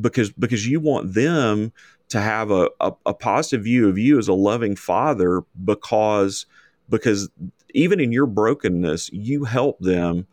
because 0.00 0.30
because 0.30 0.66
you 0.66 0.80
want 0.80 1.14
them 1.14 1.72
to 2.08 2.20
have 2.20 2.50
a, 2.50 2.68
a, 2.80 2.92
a 3.06 3.14
positive 3.14 3.64
view 3.64 3.88
of 3.88 3.98
you 3.98 4.18
as 4.18 4.28
a 4.28 4.34
loving 4.34 4.76
father 4.76 5.42
because 5.64 6.46
because 6.88 7.28
even 7.72 8.00
in 8.00 8.12
your 8.12 8.26
brokenness 8.26 9.10
you 9.12 9.44
help 9.44 9.78
them 9.78 10.26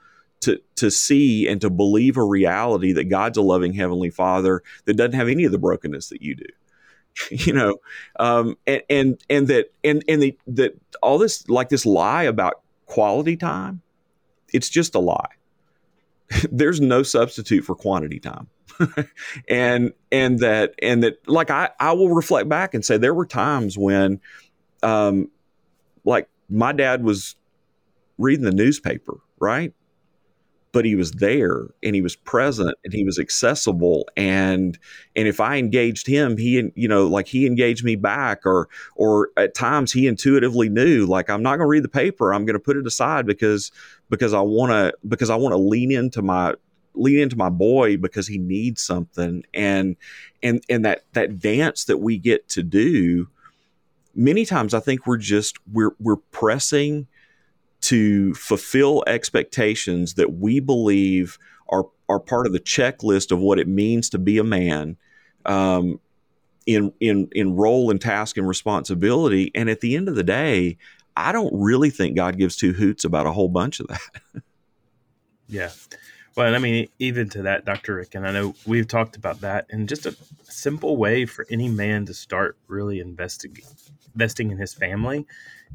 to 0.78 0.90
see 0.90 1.48
and 1.48 1.62
to 1.62 1.70
believe 1.70 2.18
a 2.18 2.24
reality 2.24 2.94
that 2.94 3.06
God's 3.06 3.38
a 3.38 3.42
loving 3.42 3.74
heavenly 3.74 4.10
Father 4.10 4.64
that 4.86 4.96
doesn't 4.96 5.14
have 5.14 5.28
any 5.28 5.44
of 5.44 5.52
the 5.52 5.60
brokenness 5.60 6.10
that 6.10 6.22
you 6.22 6.36
do. 6.36 6.46
you 7.32 7.54
know, 7.54 7.78
um, 8.20 8.58
and 8.66 8.84
and 8.90 9.24
and 9.30 9.48
that 9.48 9.72
and 9.84 10.04
and 10.08 10.22
the, 10.22 10.38
that 10.48 10.80
all 11.02 11.18
this 11.18 11.48
like 11.50 11.70
this 11.70 11.86
lie 11.86 12.24
about 12.24 12.62
quality 12.86 13.36
time, 13.36 13.82
it's 14.54 14.70
just 14.70 14.96
a 14.96 15.00
lie. 15.00 15.32
There's 16.52 16.80
no 16.80 17.04
substitute 17.04 17.64
for 17.64 17.76
quantity 17.76 18.20
time. 18.20 18.48
and 19.50 19.94
and 20.12 20.40
that 20.40 20.76
and 20.82 21.04
that 21.04 21.28
like 21.28 21.50
I 21.50 21.70
I 21.80 21.94
will 21.94 22.14
reflect 22.14 22.48
back 22.48 22.74
and 22.74 22.86
say 22.86 22.98
there 22.98 23.14
were 23.14 23.26
times 23.26 23.78
when 23.78 24.22
um 24.84 25.32
like 26.06 26.30
my 26.50 26.72
dad 26.72 27.04
was 27.04 27.36
reading 28.18 28.46
the 28.46 28.52
newspaper, 28.52 29.18
right? 29.40 29.74
But 30.72 30.86
he 30.86 30.96
was 30.96 31.12
there 31.14 31.68
and 31.82 31.96
he 31.96 32.02
was 32.02 32.16
present 32.16 32.76
and 32.84 32.94
he 32.94 33.04
was 33.04 33.20
accessible 33.20 34.08
and 34.16 34.78
and 35.16 35.28
if 35.28 35.40
I 35.40 35.58
engaged 35.58 36.08
him 36.08 36.38
he 36.38 36.72
you 36.76 36.88
know 36.88 37.08
like 37.08 37.28
he 37.28 37.46
engaged 37.46 37.84
me 37.84 37.96
back 37.96 38.46
or 38.46 38.68
or 38.96 39.30
at 39.38 39.56
times 39.56 39.92
he 39.92 40.08
intuitively 40.08 40.70
knew 40.70 41.06
like 41.06 41.30
I'm 41.30 41.42
not 41.42 41.58
going 41.58 41.66
to 41.66 41.70
read 41.70 41.84
the 41.84 41.90
paper 41.90 42.34
I'm 42.34 42.46
going 42.46 42.56
to 42.56 42.60
put 42.60 42.78
it 42.78 42.86
aside 42.88 43.26
because 43.26 43.72
because 44.10 44.34
I 44.34 44.42
want 44.42 44.72
to 44.72 44.94
because 45.08 45.30
I 45.30 45.36
want 45.36 45.54
to 45.54 45.58
lean 45.58 45.92
into 45.92 46.22
my 46.22 46.54
lean 46.94 47.20
into 47.20 47.38
my 47.38 47.50
boy 47.50 47.98
because 47.98 48.28
he 48.28 48.38
needs 48.38 48.82
something 48.82 49.44
and 49.54 49.96
and 50.44 50.64
and 50.70 50.84
that 50.86 51.04
that 51.14 51.40
dance 51.40 51.86
that 51.86 51.98
we 52.00 52.18
get 52.18 52.48
to 52.50 52.64
do 52.64 53.28
many 54.16 54.46
times 54.46 54.74
I 54.74 54.80
think 54.80 55.06
we're 55.06 55.18
just 55.18 55.58
we're 55.72 55.92
we're 56.00 56.18
pressing 56.18 57.08
to 57.82 58.34
fulfill 58.34 59.04
expectations 59.08 60.16
that 60.16 60.34
we 60.34 60.60
believe 60.60 61.38
are 61.70 61.86
are 62.10 62.20
part 62.20 62.48
of 62.48 62.54
the 62.54 62.60
checklist 62.60 63.32
of 63.32 63.40
what 63.40 63.60
it 63.60 63.68
means 63.68 64.10
to 64.10 64.18
be 64.18 64.38
a 64.38 64.44
man 64.44 64.98
um, 65.46 66.00
in 66.66 66.94
in 67.00 67.30
in 67.32 67.56
role 67.56 67.92
and 67.92 68.02
task 68.02 68.38
and 68.38 68.48
responsibility. 68.48 69.52
And 69.56 69.70
at 69.70 69.82
the 69.82 69.96
end 69.96 70.10
of 70.10 70.16
the 70.16 70.24
day, 70.24 70.78
I 71.16 71.32
don't 71.32 71.54
really 71.54 71.90
think 71.90 72.16
God 72.16 72.38
gives 72.38 72.56
two 72.56 72.74
hoots 72.74 73.04
about 73.04 73.26
a 73.26 73.32
whole 73.32 73.50
bunch 73.50 73.80
of 73.80 73.88
that. 73.88 74.44
yeah. 75.48 75.72
Well, 76.36 76.54
I 76.54 76.60
mean, 76.60 76.88
even 77.00 77.30
to 77.30 77.42
that, 77.44 77.66
Dr. 77.66 77.96
Rick, 77.96 78.14
and 78.14 78.28
I 78.28 78.32
know 78.32 78.54
we've 78.68 78.88
talked 78.88 79.16
about 79.16 79.42
that, 79.42 79.66
and 79.72 79.90
just 79.90 80.06
a 80.06 80.16
simple 80.44 80.96
way 80.96 81.26
for 81.26 81.48
any 81.50 81.68
man 81.68 82.06
to 82.06 82.14
start 82.14 82.58
really 82.68 83.00
investing 83.00 83.58
investing 84.14 84.52
in 84.52 84.58
his 84.58 84.74
family 84.74 85.26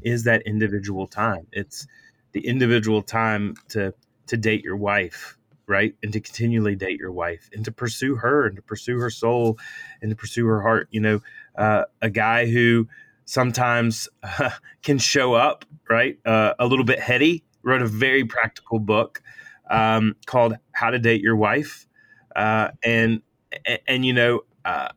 is 0.01 0.23
that 0.23 0.41
individual 0.43 1.07
time. 1.07 1.47
It's 1.51 1.87
the 2.31 2.45
individual 2.45 3.01
time 3.01 3.55
to 3.69 3.93
to 4.27 4.37
date 4.37 4.63
your 4.63 4.77
wife, 4.77 5.37
right? 5.67 5.95
And 6.01 6.13
to 6.13 6.19
continually 6.19 6.75
date 6.75 6.99
your 6.99 7.11
wife 7.11 7.49
and 7.53 7.63
to 7.65 7.71
pursue 7.71 8.15
her 8.15 8.45
and 8.45 8.55
to 8.55 8.61
pursue 8.61 8.97
her 8.99 9.09
soul 9.09 9.57
and 10.01 10.09
to 10.09 10.15
pursue 10.15 10.45
her 10.47 10.61
heart. 10.61 10.87
You 10.91 11.01
know, 11.01 11.21
uh, 11.57 11.83
a 12.01 12.09
guy 12.09 12.47
who 12.47 12.87
sometimes 13.25 14.07
uh, 14.23 14.51
can 14.83 14.97
show 14.97 15.33
up, 15.33 15.65
right? 15.89 16.17
Uh, 16.25 16.53
a 16.59 16.65
little 16.65 16.85
bit 16.85 16.99
heady, 16.99 17.43
wrote 17.63 17.81
a 17.81 17.87
very 17.87 18.25
practical 18.25 18.79
book 18.79 19.21
um, 19.69 20.15
called 20.25 20.55
How 20.71 20.89
to 20.89 20.99
Date 20.99 21.21
Your 21.21 21.35
Wife. 21.35 21.87
Uh, 22.35 22.69
and, 22.83 23.21
and, 23.65 23.79
and, 23.87 24.05
you 24.05 24.13
know, 24.13 24.41
uh, 24.65 24.89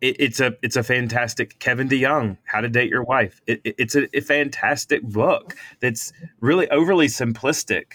it, 0.00 0.16
it's 0.18 0.40
a 0.40 0.56
it's 0.62 0.76
a 0.76 0.82
fantastic 0.82 1.58
Kevin 1.58 1.88
DeYoung, 1.88 2.38
How 2.44 2.60
to 2.60 2.68
Date 2.68 2.90
Your 2.90 3.02
Wife. 3.02 3.40
It, 3.46 3.60
it, 3.64 3.74
it's 3.78 3.94
a, 3.94 4.08
a, 4.16 4.20
fantastic 4.20 5.02
book 5.02 5.56
that's 5.80 6.12
really 6.40 6.68
overly 6.70 7.06
simplistic, 7.06 7.94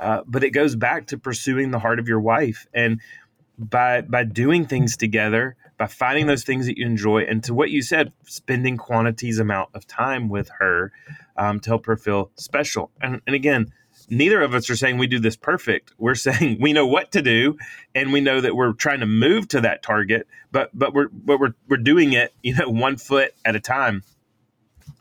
uh, 0.00 0.22
but 0.26 0.44
it 0.44 0.50
goes 0.50 0.76
back 0.76 1.06
to 1.08 1.18
pursuing 1.18 1.70
the 1.70 1.78
heart 1.78 1.98
of 1.98 2.08
your 2.08 2.20
wife 2.20 2.66
and 2.72 3.00
by 3.58 4.00
by 4.00 4.24
doing 4.24 4.66
things 4.66 4.96
together, 4.96 5.56
by 5.78 5.86
finding 5.86 6.26
those 6.26 6.44
things 6.44 6.66
that 6.66 6.78
you 6.78 6.86
enjoy, 6.86 7.22
and 7.22 7.44
to 7.44 7.54
what 7.54 7.70
you 7.70 7.82
said, 7.82 8.12
spending 8.24 8.76
quantities 8.76 9.38
amount 9.38 9.70
of 9.74 9.86
time 9.86 10.28
with 10.28 10.48
her 10.58 10.92
um, 11.36 11.60
to 11.60 11.70
help 11.70 11.86
her 11.86 11.96
feel 11.96 12.30
special. 12.36 12.90
And, 13.00 13.20
and 13.26 13.36
again, 13.36 13.72
neither 14.10 14.42
of 14.42 14.54
us 14.54 14.68
are 14.70 14.76
saying 14.76 14.98
we 14.98 15.06
do 15.06 15.18
this 15.18 15.36
perfect. 15.36 15.92
We're 15.98 16.14
saying 16.14 16.58
we 16.60 16.72
know 16.72 16.86
what 16.86 17.12
to 17.12 17.22
do, 17.22 17.56
and 17.94 18.12
we 18.12 18.20
know 18.20 18.40
that 18.40 18.56
we're 18.56 18.72
trying 18.72 19.00
to 19.00 19.06
move 19.06 19.48
to 19.48 19.60
that 19.60 19.82
target, 19.82 20.26
but 20.50 20.70
but 20.72 20.94
we're 20.94 21.08
but 21.08 21.40
we're 21.40 21.54
we're 21.68 21.76
doing 21.76 22.12
it, 22.12 22.32
you 22.42 22.54
know, 22.54 22.68
one 22.68 22.96
foot 22.96 23.34
at 23.44 23.56
a 23.56 23.60
time. 23.60 24.02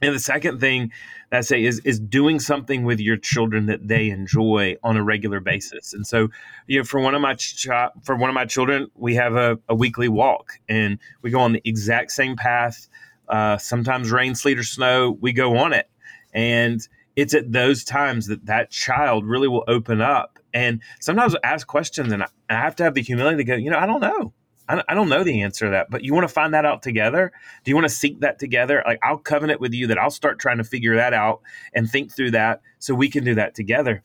And 0.01 0.15
the 0.15 0.19
second 0.19 0.59
thing 0.59 0.91
that 1.29 1.37
I 1.37 1.41
say 1.41 1.63
is 1.63 1.79
is 1.85 1.99
doing 1.99 2.39
something 2.39 2.83
with 2.83 2.99
your 2.99 3.17
children 3.17 3.67
that 3.67 3.87
they 3.87 4.09
enjoy 4.09 4.77
on 4.83 4.97
a 4.97 5.03
regular 5.03 5.39
basis. 5.39 5.93
And 5.93 6.05
so, 6.05 6.29
you 6.67 6.79
know, 6.79 6.83
for 6.83 6.99
one 6.99 7.15
of 7.15 7.21
my 7.21 7.35
ch- 7.35 7.67
for 8.03 8.15
one 8.15 8.29
of 8.29 8.33
my 8.33 8.45
children, 8.45 8.89
we 8.95 9.15
have 9.15 9.35
a, 9.35 9.59
a 9.69 9.75
weekly 9.75 10.09
walk, 10.09 10.53
and 10.67 10.99
we 11.21 11.29
go 11.29 11.39
on 11.39 11.53
the 11.53 11.61
exact 11.65 12.11
same 12.11 12.35
path. 12.35 12.87
Uh, 13.27 13.57
sometimes 13.57 14.11
rain, 14.11 14.35
sleet, 14.35 14.59
or 14.59 14.63
snow, 14.63 15.17
we 15.21 15.31
go 15.31 15.55
on 15.57 15.71
it, 15.71 15.89
and 16.33 16.87
it's 17.15 17.33
at 17.33 17.51
those 17.51 17.83
times 17.83 18.27
that 18.27 18.45
that 18.45 18.69
child 18.69 19.25
really 19.25 19.47
will 19.47 19.63
open 19.67 20.01
up. 20.01 20.39
And 20.53 20.81
sometimes 20.99 21.35
ask 21.43 21.65
questions 21.67 22.11
and 22.11 22.23
I, 22.23 22.27
have 22.49 22.75
to 22.77 22.83
have 22.83 22.93
the 22.93 23.01
humility 23.01 23.37
to 23.37 23.43
go 23.45 23.55
you 23.55 23.69
know 23.69 23.77
i 23.77 23.85
don't 23.85 24.01
know. 24.01 24.33
I, 24.67 24.83
I 24.89 24.93
don't 24.93 25.07
know 25.07 25.23
the 25.23 25.41
answer 25.43 25.65
to 25.65 25.71
that 25.71 25.89
but 25.89 26.03
you 26.03 26.13
want 26.13 26.27
to 26.27 26.33
find 26.33 26.53
that 26.53 26.65
out 26.65 26.83
together? 26.83 27.31
Do 27.63 27.71
you 27.71 27.75
want 27.75 27.85
to 27.85 27.93
seek 27.93 28.19
that 28.19 28.37
together? 28.37 28.83
Like 28.85 28.99
i'll 29.01 29.17
covenant 29.17 29.61
with 29.61 29.73
you 29.73 29.87
that 29.87 29.97
i'll 29.97 30.09
start 30.09 30.39
trying 30.39 30.57
to 30.57 30.65
figure 30.65 30.95
that 30.95 31.13
out 31.13 31.41
and 31.73 31.89
think 31.89 32.13
through 32.13 32.31
that 32.31 32.61
so 32.79 32.93
we 32.93 33.09
can 33.09 33.23
do 33.23 33.35
that 33.35 33.55
together. 33.55 34.03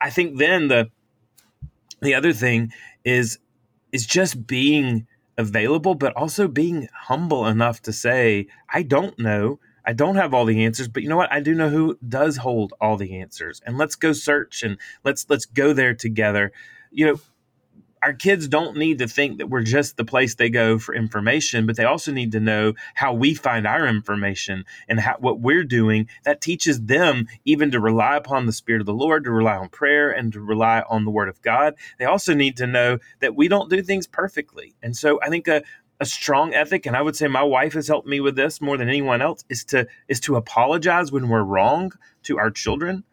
I 0.00 0.10
think 0.10 0.38
then 0.38 0.68
the 0.68 0.90
the 2.00 2.14
other 2.14 2.32
thing 2.32 2.72
is 3.04 3.38
is 3.92 4.06
just 4.06 4.46
being 4.46 5.06
available 5.36 5.94
but 5.94 6.14
also 6.14 6.46
being 6.46 6.88
humble 6.94 7.46
enough 7.46 7.80
to 7.82 7.92
say 7.92 8.46
i 8.68 8.82
don't 8.82 9.18
know 9.18 9.58
I 9.84 9.92
don't 9.92 10.16
have 10.16 10.34
all 10.34 10.44
the 10.44 10.64
answers, 10.64 10.88
but 10.88 11.02
you 11.02 11.08
know 11.08 11.16
what? 11.16 11.32
I 11.32 11.40
do 11.40 11.54
know 11.54 11.68
who 11.68 11.98
does 12.06 12.36
hold 12.38 12.74
all 12.80 12.96
the 12.96 13.20
answers. 13.20 13.60
And 13.64 13.78
let's 13.78 13.96
go 13.96 14.12
search 14.12 14.62
and 14.62 14.78
let's 15.04 15.26
let's 15.28 15.46
go 15.46 15.72
there 15.72 15.94
together. 15.94 16.52
You 16.90 17.06
know, 17.06 17.20
our 18.02 18.12
kids 18.12 18.48
don't 18.48 18.76
need 18.76 18.98
to 18.98 19.08
think 19.08 19.38
that 19.38 19.48
we're 19.48 19.62
just 19.62 19.96
the 19.96 20.04
place 20.04 20.34
they 20.34 20.48
go 20.48 20.78
for 20.78 20.94
information, 20.94 21.66
but 21.66 21.76
they 21.76 21.84
also 21.84 22.12
need 22.12 22.32
to 22.32 22.40
know 22.40 22.74
how 22.94 23.12
we 23.12 23.34
find 23.34 23.66
our 23.66 23.86
information 23.86 24.64
and 24.88 25.00
how, 25.00 25.16
what 25.18 25.40
we're 25.40 25.64
doing. 25.64 26.08
That 26.24 26.40
teaches 26.40 26.80
them 26.80 27.26
even 27.44 27.70
to 27.72 27.80
rely 27.80 28.16
upon 28.16 28.46
the 28.46 28.52
Spirit 28.52 28.80
of 28.80 28.86
the 28.86 28.94
Lord, 28.94 29.24
to 29.24 29.30
rely 29.30 29.56
on 29.56 29.68
prayer, 29.68 30.10
and 30.10 30.32
to 30.32 30.40
rely 30.40 30.82
on 30.88 31.04
the 31.04 31.10
Word 31.10 31.28
of 31.28 31.42
God. 31.42 31.74
They 31.98 32.06
also 32.06 32.34
need 32.34 32.56
to 32.58 32.66
know 32.66 32.98
that 33.20 33.36
we 33.36 33.48
don't 33.48 33.70
do 33.70 33.82
things 33.82 34.06
perfectly. 34.06 34.74
And 34.82 34.96
so 34.96 35.20
I 35.22 35.28
think 35.28 35.48
a 36.00 36.06
strong 36.06 36.54
ethic, 36.54 36.86
and 36.86 36.96
I 36.96 37.02
would 37.02 37.14
say 37.14 37.28
my 37.28 37.42
wife 37.42 37.74
has 37.74 37.86
helped 37.86 38.08
me 38.08 38.20
with 38.20 38.34
this 38.34 38.60
more 38.60 38.78
than 38.78 38.88
anyone 38.88 39.20
else, 39.20 39.44
is 39.48 39.64
to 39.66 39.86
is 40.08 40.18
to 40.20 40.36
apologize 40.36 41.12
when 41.12 41.28
we're 41.28 41.42
wrong 41.42 41.92
to 42.22 42.38
our 42.38 42.50
children, 42.50 43.04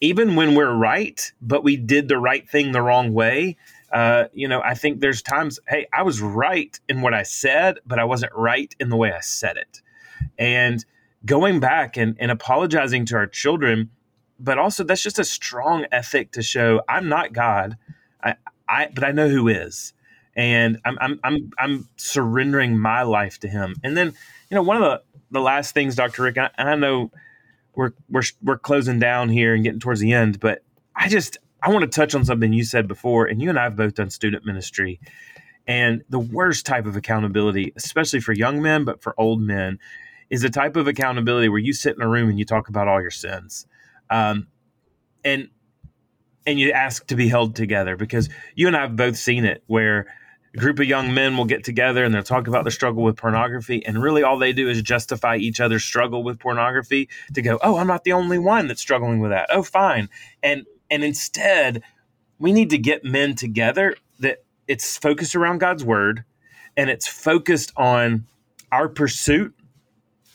even 0.00 0.36
when 0.36 0.54
we're 0.54 0.72
right, 0.72 1.32
but 1.42 1.64
we 1.64 1.76
did 1.76 2.08
the 2.08 2.18
right 2.18 2.48
thing 2.48 2.72
the 2.72 2.82
wrong 2.82 3.12
way. 3.12 3.56
Uh, 3.92 4.24
you 4.32 4.46
know, 4.46 4.60
I 4.62 4.74
think 4.74 5.00
there's 5.00 5.20
times, 5.20 5.58
hey, 5.68 5.86
I 5.92 6.02
was 6.02 6.20
right 6.20 6.78
in 6.88 7.02
what 7.02 7.12
I 7.12 7.24
said, 7.24 7.78
but 7.84 7.98
I 7.98 8.04
wasn't 8.04 8.32
right 8.34 8.74
in 8.78 8.88
the 8.88 8.96
way 8.96 9.12
I 9.12 9.20
said 9.20 9.56
it. 9.56 9.82
And 10.38 10.84
going 11.26 11.58
back 11.58 11.96
and, 11.96 12.16
and 12.20 12.30
apologizing 12.30 13.04
to 13.06 13.16
our 13.16 13.26
children, 13.26 13.90
but 14.38 14.58
also 14.58 14.84
that's 14.84 15.02
just 15.02 15.18
a 15.18 15.24
strong 15.24 15.86
ethic 15.90 16.30
to 16.32 16.42
show 16.42 16.82
I'm 16.88 17.08
not 17.08 17.32
God. 17.32 17.76
I, 18.22 18.36
I 18.68 18.88
but 18.94 19.02
I 19.02 19.10
know 19.10 19.28
who 19.28 19.48
is 19.48 19.92
and 20.40 20.80
I'm 20.86 20.96
I'm 21.02 21.20
I'm 21.22 21.50
I'm 21.58 21.88
surrendering 21.96 22.78
my 22.78 23.02
life 23.02 23.38
to 23.40 23.48
Him. 23.48 23.74
And 23.84 23.94
then, 23.94 24.14
you 24.48 24.54
know, 24.54 24.62
one 24.62 24.78
of 24.78 24.82
the 24.82 25.02
the 25.30 25.40
last 25.40 25.74
things, 25.74 25.94
Doctor 25.94 26.22
Rick, 26.22 26.38
and 26.38 26.50
I, 26.56 26.62
I 26.62 26.76
know 26.76 27.10
we're 27.74 27.92
we're 28.08 28.22
we're 28.42 28.56
closing 28.56 28.98
down 28.98 29.28
here 29.28 29.54
and 29.54 29.62
getting 29.62 29.80
towards 29.80 30.00
the 30.00 30.14
end, 30.14 30.40
but 30.40 30.64
I 30.96 31.10
just 31.10 31.36
I 31.62 31.68
want 31.68 31.82
to 31.82 31.94
touch 31.94 32.14
on 32.14 32.24
something 32.24 32.54
you 32.54 32.64
said 32.64 32.88
before, 32.88 33.26
and 33.26 33.42
you 33.42 33.50
and 33.50 33.58
I 33.58 33.64
have 33.64 33.76
both 33.76 33.94
done 33.94 34.08
student 34.08 34.46
ministry. 34.46 34.98
And 35.66 36.02
the 36.08 36.18
worst 36.18 36.64
type 36.64 36.86
of 36.86 36.96
accountability, 36.96 37.74
especially 37.76 38.20
for 38.20 38.32
young 38.32 38.62
men, 38.62 38.86
but 38.86 39.02
for 39.02 39.14
old 39.20 39.42
men, 39.42 39.78
is 40.30 40.42
a 40.42 40.48
type 40.48 40.74
of 40.74 40.88
accountability 40.88 41.50
where 41.50 41.58
you 41.58 41.74
sit 41.74 41.94
in 41.94 42.00
a 42.02 42.08
room 42.08 42.30
and 42.30 42.38
you 42.38 42.46
talk 42.46 42.70
about 42.70 42.88
all 42.88 43.02
your 43.02 43.10
sins. 43.10 43.66
Um, 44.08 44.46
and 45.22 45.50
and 46.46 46.58
you 46.58 46.72
ask 46.72 47.06
to 47.08 47.14
be 47.14 47.28
held 47.28 47.54
together 47.54 47.94
because 47.94 48.30
you 48.54 48.68
and 48.68 48.74
I 48.74 48.80
have 48.80 48.96
both 48.96 49.18
seen 49.18 49.44
it 49.44 49.62
where 49.66 50.06
a 50.54 50.58
group 50.58 50.78
of 50.78 50.86
young 50.86 51.14
men 51.14 51.36
will 51.36 51.44
get 51.44 51.64
together 51.64 52.04
and 52.04 52.14
they'll 52.14 52.22
talk 52.22 52.46
about 52.46 52.64
their 52.64 52.70
struggle 52.70 53.02
with 53.02 53.16
pornography 53.16 53.84
and 53.86 54.02
really 54.02 54.22
all 54.22 54.38
they 54.38 54.52
do 54.52 54.68
is 54.68 54.82
justify 54.82 55.36
each 55.36 55.60
other's 55.60 55.84
struggle 55.84 56.22
with 56.22 56.38
pornography 56.38 57.08
to 57.34 57.42
go 57.42 57.58
oh 57.62 57.76
i'm 57.76 57.86
not 57.86 58.04
the 58.04 58.12
only 58.12 58.38
one 58.38 58.66
that's 58.66 58.80
struggling 58.80 59.20
with 59.20 59.30
that. 59.30 59.48
Oh 59.50 59.62
fine. 59.62 60.08
And 60.42 60.66
and 60.90 61.04
instead 61.04 61.82
we 62.38 62.52
need 62.52 62.70
to 62.70 62.78
get 62.78 63.04
men 63.04 63.34
together 63.34 63.96
that 64.18 64.42
it's 64.66 64.96
focused 64.96 65.34
around 65.34 65.58
god's 65.58 65.84
word 65.84 66.24
and 66.76 66.90
it's 66.90 67.06
focused 67.06 67.72
on 67.76 68.26
our 68.72 68.88
pursuit 68.88 69.54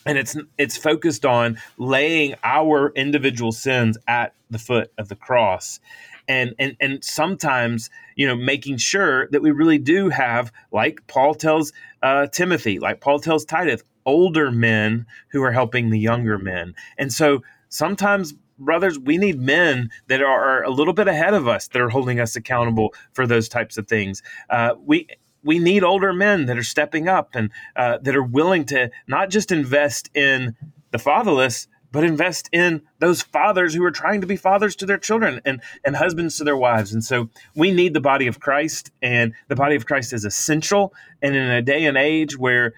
and 0.06 0.18
it's 0.18 0.38
it's 0.58 0.78
focused 0.78 1.26
on 1.26 1.58
laying 1.78 2.36
our 2.44 2.92
individual 2.96 3.52
sins 3.52 3.98
at 4.08 4.34
the 4.50 4.60
foot 4.60 4.92
of 4.98 5.10
the 5.10 5.16
cross 5.16 5.80
and 6.28 6.54
and 6.60 6.76
and 6.80 7.04
sometimes 7.04 7.90
you 8.16 8.28
know 8.28 8.36
making 8.36 8.78
sure 8.78 9.28
that 9.30 9.42
we 9.42 9.52
really 9.52 9.78
do 9.78 10.10
have 10.10 10.52
like 10.72 11.06
paul 11.08 11.36
tells 11.36 11.72
uh, 12.04 12.28
timothy 12.28 12.80
like 12.80 13.02
paul 13.02 13.20
tells 13.20 13.46
titus 13.46 13.84
older 14.06 14.52
men 14.52 15.06
who 15.30 15.42
are 15.44 15.52
helping 15.52 15.90
the 15.90 16.00
younger 16.00 16.38
men. 16.38 16.76
And 16.98 17.12
so 17.12 17.42
sometimes 17.70 18.34
brothers 18.58 18.98
we 18.98 19.18
need 19.18 19.38
men 19.38 19.90
that 20.08 20.22
are 20.22 20.64
a 20.64 20.70
little 20.70 20.94
bit 20.94 21.10
ahead 21.10 21.34
of 21.34 21.46
us 21.46 21.68
that 21.68 21.82
are 21.82 21.90
holding 21.90 22.22
us 22.22 22.38
accountable 22.38 22.94
for 23.12 23.28
those 23.28 23.50
types 23.50 23.78
of 23.78 23.88
things. 23.88 24.22
Uh, 24.50 24.76
we 24.80 25.08
we 25.44 25.60
need 25.60 25.84
older 25.84 26.14
men 26.14 26.46
that 26.46 26.58
are 26.58 26.64
stepping 26.64 27.08
up 27.08 27.32
and 27.34 27.52
uh, 27.76 27.98
that 28.02 28.16
are 28.16 28.24
willing 28.24 28.66
to 28.66 28.90
not 29.08 29.30
just 29.30 29.52
invest 29.52 30.10
in 30.16 30.56
the 30.92 30.98
fatherless 30.98 31.68
but 31.96 32.04
invest 32.04 32.50
in 32.52 32.82
those 33.00 33.22
fathers 33.22 33.74
who 33.74 33.82
are 33.82 33.90
trying 33.90 34.20
to 34.20 34.28
be 34.28 34.36
fathers 34.36 34.76
to 34.76 34.86
their 34.86 34.98
children 34.98 35.40
and, 35.46 35.62
and 35.86 35.96
husbands 35.96 36.36
to 36.36 36.44
their 36.44 36.58
wives. 36.58 36.92
And 36.92 37.02
so 37.02 37.30
we 37.56 37.72
need 37.72 37.94
the 37.94 38.02
body 38.02 38.28
of 38.28 38.42
Christ, 38.42 38.92
and 39.02 39.34
the 39.48 39.56
body 39.56 39.76
of 39.76 39.86
Christ 39.86 40.12
is 40.12 40.26
essential. 40.26 40.94
And 41.22 41.38
in 41.38 41.50
a 41.50 41.62
day 41.62 41.86
and 41.86 41.98
age 41.98 42.38
where 42.38 42.74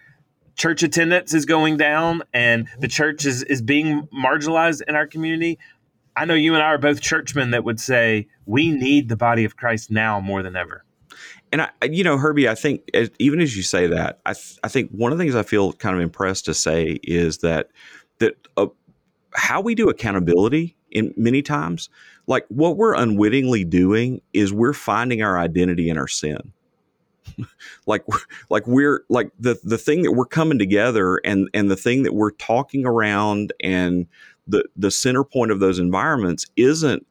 church 0.56 0.84
attendance 0.84 1.34
is 1.34 1.46
going 1.46 1.78
down 1.78 2.22
and 2.32 2.68
the 2.78 2.88
church 2.88 3.26
is, 3.26 3.42
is 3.42 3.64
being 3.64 4.08
marginalized 4.16 4.84
in 4.88 4.96
our 4.96 5.08
community, 5.08 5.58
I 6.16 6.26
know 6.26 6.36
you 6.36 6.54
and 6.54 6.62
I 6.62 6.68
are 6.68 6.78
both 6.78 7.02
churchmen 7.02 7.50
that 7.50 7.64
would 7.64 7.80
say 7.80 8.28
we 8.46 8.70
need 8.70 9.10
the 9.10 9.18
body 9.18 9.46
of 9.46 9.56
Christ 9.56 9.90
now 9.90 10.20
more 10.20 10.44
than 10.44 10.56
ever. 10.56 10.84
And 11.52 11.64
I, 11.64 11.70
you 11.90 12.04
know, 12.04 12.20
Herbie, 12.20 12.48
I 12.48 12.54
think 12.54 12.88
even 13.18 13.42
as 13.42 13.58
you 13.58 13.64
say 13.64 13.88
that, 13.88 14.20
I, 14.28 14.34
th- 14.34 14.60
I 14.64 14.68
think 14.68 14.92
one 14.92 15.12
of 15.12 15.18
the 15.18 15.24
things 15.24 15.34
I 15.34 15.42
feel 15.42 15.74
kind 15.74 15.96
of 15.96 16.04
impressed 16.04 16.46
to 16.46 16.54
say 16.54 17.00
is 17.02 17.40
that 17.40 17.72
that 18.20 18.36
uh, 18.58 18.68
how 19.34 19.62
we 19.62 19.76
do 19.76 19.90
accountability 19.90 20.76
in 20.92 21.14
many 21.18 21.42
times, 21.42 21.90
like 22.28 22.46
what 22.50 22.78
we're 22.78 22.96
unwittingly 22.96 23.64
doing 23.64 24.22
is 24.34 24.54
we're 24.54 24.74
finding 24.74 25.22
our 25.22 25.38
identity 25.38 25.90
in 25.90 25.98
our 25.98 26.08
sin. 26.08 26.54
like 27.86 28.04
like 28.50 28.66
we're 28.66 29.04
like 29.10 29.32
the 29.40 29.60
the 29.64 29.78
thing 29.78 30.04
that 30.04 30.14
we're 30.14 30.26
coming 30.26 30.58
together 30.58 31.18
and 31.26 31.50
and 31.54 31.70
the 31.70 31.76
thing 31.76 32.04
that 32.04 32.14
we're 32.14 32.32
talking 32.32 32.86
around 32.86 33.52
and 33.62 34.08
the 34.48 34.64
the 34.76 34.92
center 34.92 35.24
point 35.24 35.52
of 35.52 35.60
those 35.60 35.78
environments 35.78 36.46
isn't 36.56 37.06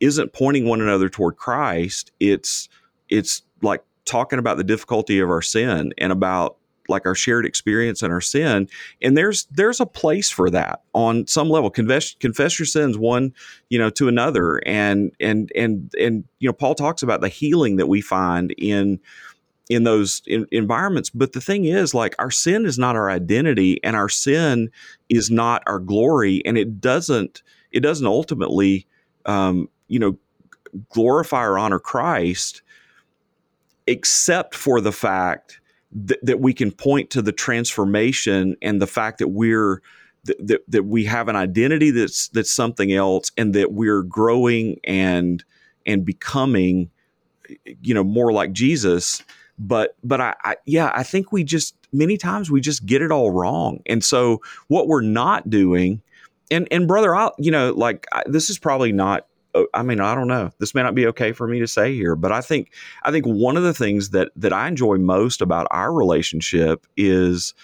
isn't 0.00 0.32
pointing 0.32 0.66
one 0.66 0.80
another 0.80 1.08
toward 1.08 1.36
Christ. 1.36 2.12
It's 2.18 2.68
it's 3.08 3.42
like 3.60 3.84
talking 4.04 4.38
about 4.38 4.56
the 4.56 4.64
difficulty 4.64 5.20
of 5.20 5.30
our 5.30 5.42
sin 5.42 5.92
and 5.98 6.12
about 6.12 6.56
like 6.92 7.06
our 7.06 7.14
shared 7.14 7.44
experience 7.44 8.02
and 8.02 8.12
our 8.12 8.20
sin. 8.20 8.68
And 9.00 9.16
there's 9.16 9.46
there's 9.50 9.80
a 9.80 9.86
place 9.86 10.30
for 10.30 10.48
that 10.50 10.82
on 10.94 11.26
some 11.26 11.50
level. 11.50 11.70
Confess 11.70 12.14
confess 12.14 12.58
your 12.58 12.66
sins 12.66 12.96
one 12.96 13.34
you 13.70 13.78
know 13.78 13.90
to 13.90 14.06
another. 14.06 14.58
And 14.66 15.10
and 15.18 15.50
and 15.56 15.92
and 15.98 16.24
you 16.38 16.48
know 16.48 16.52
paul 16.52 16.76
talks 16.76 17.02
about 17.02 17.20
the 17.20 17.28
healing 17.28 17.76
that 17.76 17.88
we 17.88 18.00
find 18.00 18.54
in 18.58 19.00
in 19.68 19.84
those 19.84 20.22
in, 20.26 20.46
environments. 20.52 21.10
But 21.10 21.32
the 21.32 21.40
thing 21.40 21.64
is 21.64 21.94
like 21.94 22.14
our 22.18 22.30
sin 22.30 22.66
is 22.66 22.78
not 22.78 22.94
our 22.94 23.10
identity 23.10 23.82
and 23.82 23.96
our 23.96 24.08
sin 24.08 24.70
is 25.08 25.30
not 25.30 25.62
our 25.66 25.78
glory. 25.78 26.42
And 26.44 26.56
it 26.56 26.80
doesn't 26.80 27.42
it 27.72 27.80
doesn't 27.80 28.06
ultimately 28.06 28.86
um 29.26 29.68
you 29.88 29.98
know 29.98 30.16
glorify 30.90 31.44
or 31.44 31.58
honor 31.58 31.78
christ 31.78 32.62
except 33.86 34.54
for 34.54 34.80
the 34.80 34.92
fact 34.92 35.60
th- 36.06 36.20
that 36.22 36.40
we 36.40 36.52
can 36.52 36.70
point 36.70 37.10
to 37.10 37.22
the 37.22 37.32
transformation 37.32 38.56
and 38.62 38.80
the 38.80 38.86
fact 38.86 39.18
that 39.18 39.28
we're 39.28 39.82
th- 40.26 40.38
that 40.40 40.62
that 40.68 40.84
we 40.84 41.04
have 41.04 41.28
an 41.28 41.36
identity 41.36 41.90
that's 41.90 42.28
that's 42.28 42.50
something 42.50 42.92
else 42.92 43.30
and 43.36 43.54
that 43.54 43.72
we're 43.72 44.02
growing 44.02 44.78
and 44.84 45.44
and 45.86 46.04
becoming 46.04 46.90
you 47.82 47.94
know 47.94 48.04
more 48.04 48.32
like 48.32 48.52
Jesus. 48.52 49.22
But 49.58 49.96
but 50.02 50.20
I, 50.20 50.34
I, 50.42 50.56
yeah 50.64 50.90
I 50.94 51.02
think 51.02 51.32
we 51.32 51.44
just 51.44 51.74
many 51.92 52.16
times 52.16 52.50
we 52.50 52.60
just 52.60 52.86
get 52.86 53.02
it 53.02 53.12
all 53.12 53.30
wrong. 53.30 53.80
And 53.86 54.02
so 54.02 54.40
what 54.68 54.88
we're 54.88 55.02
not 55.02 55.50
doing 55.50 56.02
and 56.50 56.66
and 56.70 56.88
brother 56.88 57.14
I 57.14 57.30
you 57.38 57.50
know 57.50 57.72
like 57.72 58.06
I, 58.12 58.22
this 58.26 58.50
is 58.50 58.58
probably 58.58 58.92
not 58.92 59.26
I 59.74 59.82
mean, 59.82 60.00
I 60.00 60.14
don't 60.14 60.28
know. 60.28 60.50
This 60.58 60.74
may 60.74 60.82
not 60.82 60.94
be 60.94 61.06
okay 61.08 61.32
for 61.32 61.46
me 61.46 61.60
to 61.60 61.66
say 61.66 61.94
here, 61.94 62.16
but 62.16 62.32
I 62.32 62.40
think 62.40 62.72
I 63.02 63.10
think 63.10 63.26
one 63.26 63.56
of 63.56 63.62
the 63.62 63.74
things 63.74 64.10
that 64.10 64.30
that 64.36 64.52
I 64.52 64.68
enjoy 64.68 64.96
most 64.96 65.40
about 65.40 65.66
our 65.70 65.92
relationship 65.92 66.86
is 66.96 67.54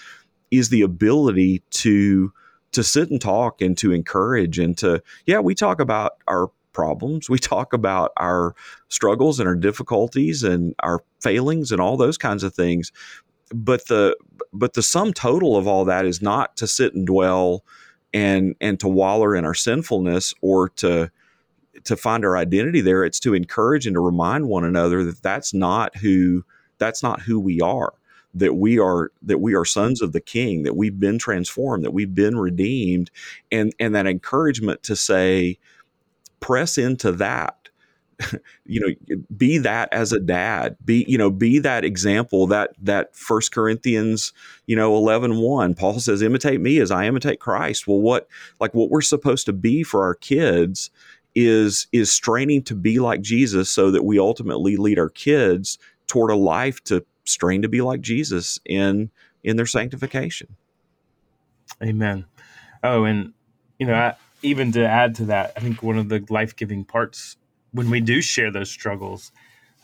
is 0.51 0.68
the 0.68 0.83
ability 0.83 1.62
to 1.70 2.33
to 2.72 2.85
sit 2.85 3.11
and 3.11 3.20
talk 3.20 3.62
and 3.62 3.77
to 3.79 3.92
encourage 3.92 4.59
and 4.59 4.77
to 4.79 5.03
yeah, 5.27 5.40
we 5.40 5.55
talk 5.55 5.81
about 5.81 6.12
our 6.27 6.51
problems. 6.72 7.29
We 7.29 7.38
talk 7.38 7.72
about 7.72 8.12
our 8.18 8.55
struggles 8.88 9.40
and 9.40 9.48
our 9.48 9.57
difficulties 9.57 10.44
and 10.44 10.74
our 10.81 11.01
failings 11.20 11.72
and 11.72 11.81
all 11.81 11.96
those 11.96 12.18
kinds 12.18 12.44
of 12.44 12.55
things. 12.55 12.92
But 13.55 13.88
the 13.88 14.16
but 14.53 14.74
the 14.74 14.83
sum 14.83 15.12
total 15.12 15.57
of 15.57 15.66
all 15.66 15.87
that 15.87 16.05
is 16.05 16.20
not 16.20 16.57
to 16.59 16.66
sit 16.66 16.94
and 16.94 17.07
dwell 17.07 17.64
and 18.12 18.55
and 18.61 18.79
to 18.81 18.88
waller 18.88 19.35
in 19.35 19.44
our 19.44 19.55
sinfulness 19.55 20.35
or 20.42 20.68
to 20.68 21.11
to 21.88 21.96
find 21.96 22.22
our 22.22 22.37
identity 22.37 22.83
there. 22.83 23.03
It's 23.03 23.18
to 23.20 23.33
encourage 23.33 23.87
and 23.87 23.94
to 23.94 24.01
remind 24.01 24.46
one 24.46 24.62
another 24.62 25.03
that 25.05 25.22
that's 25.22 25.55
not 25.55 25.96
who 25.96 26.44
that's 26.77 27.03
not 27.03 27.22
who 27.22 27.40
we 27.40 27.61
are. 27.61 27.94
That 28.35 28.57
we 28.57 28.79
are 28.79 29.11
that 29.22 29.38
we 29.38 29.55
are 29.55 29.64
sons 29.64 30.03
of 30.03 30.12
the 30.12 30.20
King. 30.20 30.64
That 30.64 30.77
we've 30.77 31.01
been 31.01 31.18
transformed. 31.18 31.85
That 31.85 31.94
we've 31.94 32.14
been 32.14 32.38
redeemed, 32.38 33.11
and 33.51 33.74
and 33.81 33.94
that 33.94 34.07
encouragement 34.07 34.83
to 34.85 34.96
say, 34.96 35.59
press 36.40 36.77
into 36.77 37.11
that. 37.12 37.55
you 38.66 38.81
know, 38.81 39.16
be 39.35 39.57
that 39.59 39.88
as 39.92 40.12
a 40.12 40.20
dad. 40.20 40.77
Be 40.85 41.07
you 41.09 41.16
know, 41.16 41.31
be 41.31 41.59
that 41.61 41.87
example. 41.87 42.46
That 42.46 42.72
that 42.83 43.16
First 43.16 43.51
Corinthians 43.51 44.35
you 44.66 44.77
know 44.77 44.94
11, 44.94 45.38
1, 45.38 45.74
Paul 45.74 45.98
says, 45.98 46.21
imitate 46.21 46.60
me 46.60 46.81
as 46.81 46.90
I 46.90 47.06
imitate 47.06 47.40
Christ. 47.40 47.88
Well, 47.88 48.00
what 48.00 48.29
like 48.60 48.75
what 48.75 48.90
we're 48.90 49.00
supposed 49.00 49.46
to 49.46 49.54
be 49.54 49.83
for 49.83 50.04
our 50.04 50.15
kids 50.15 50.90
is 51.46 51.86
is 51.92 52.10
straining 52.10 52.62
to 52.64 52.74
be 52.74 52.98
like 52.98 53.20
Jesus 53.20 53.70
so 53.70 53.90
that 53.90 54.04
we 54.04 54.18
ultimately 54.18 54.76
lead 54.76 54.98
our 54.98 55.08
kids 55.08 55.78
toward 56.06 56.30
a 56.30 56.36
life 56.36 56.82
to 56.84 57.04
strain 57.24 57.62
to 57.62 57.68
be 57.68 57.80
like 57.80 58.00
Jesus 58.00 58.58
in 58.64 59.10
in 59.44 59.56
their 59.56 59.66
sanctification. 59.66 60.56
Amen. 61.82 62.24
Oh, 62.82 63.04
and 63.04 63.32
you 63.78 63.86
know, 63.86 63.94
I, 63.94 64.14
even 64.42 64.72
to 64.72 64.86
add 64.86 65.14
to 65.16 65.26
that, 65.26 65.52
I 65.56 65.60
think 65.60 65.82
one 65.82 65.96
of 65.96 66.08
the 66.08 66.24
life 66.28 66.56
giving 66.56 66.84
parts 66.84 67.36
when 67.70 67.88
we 67.90 68.00
do 68.00 68.20
share 68.20 68.50
those 68.50 68.70
struggles, 68.70 69.30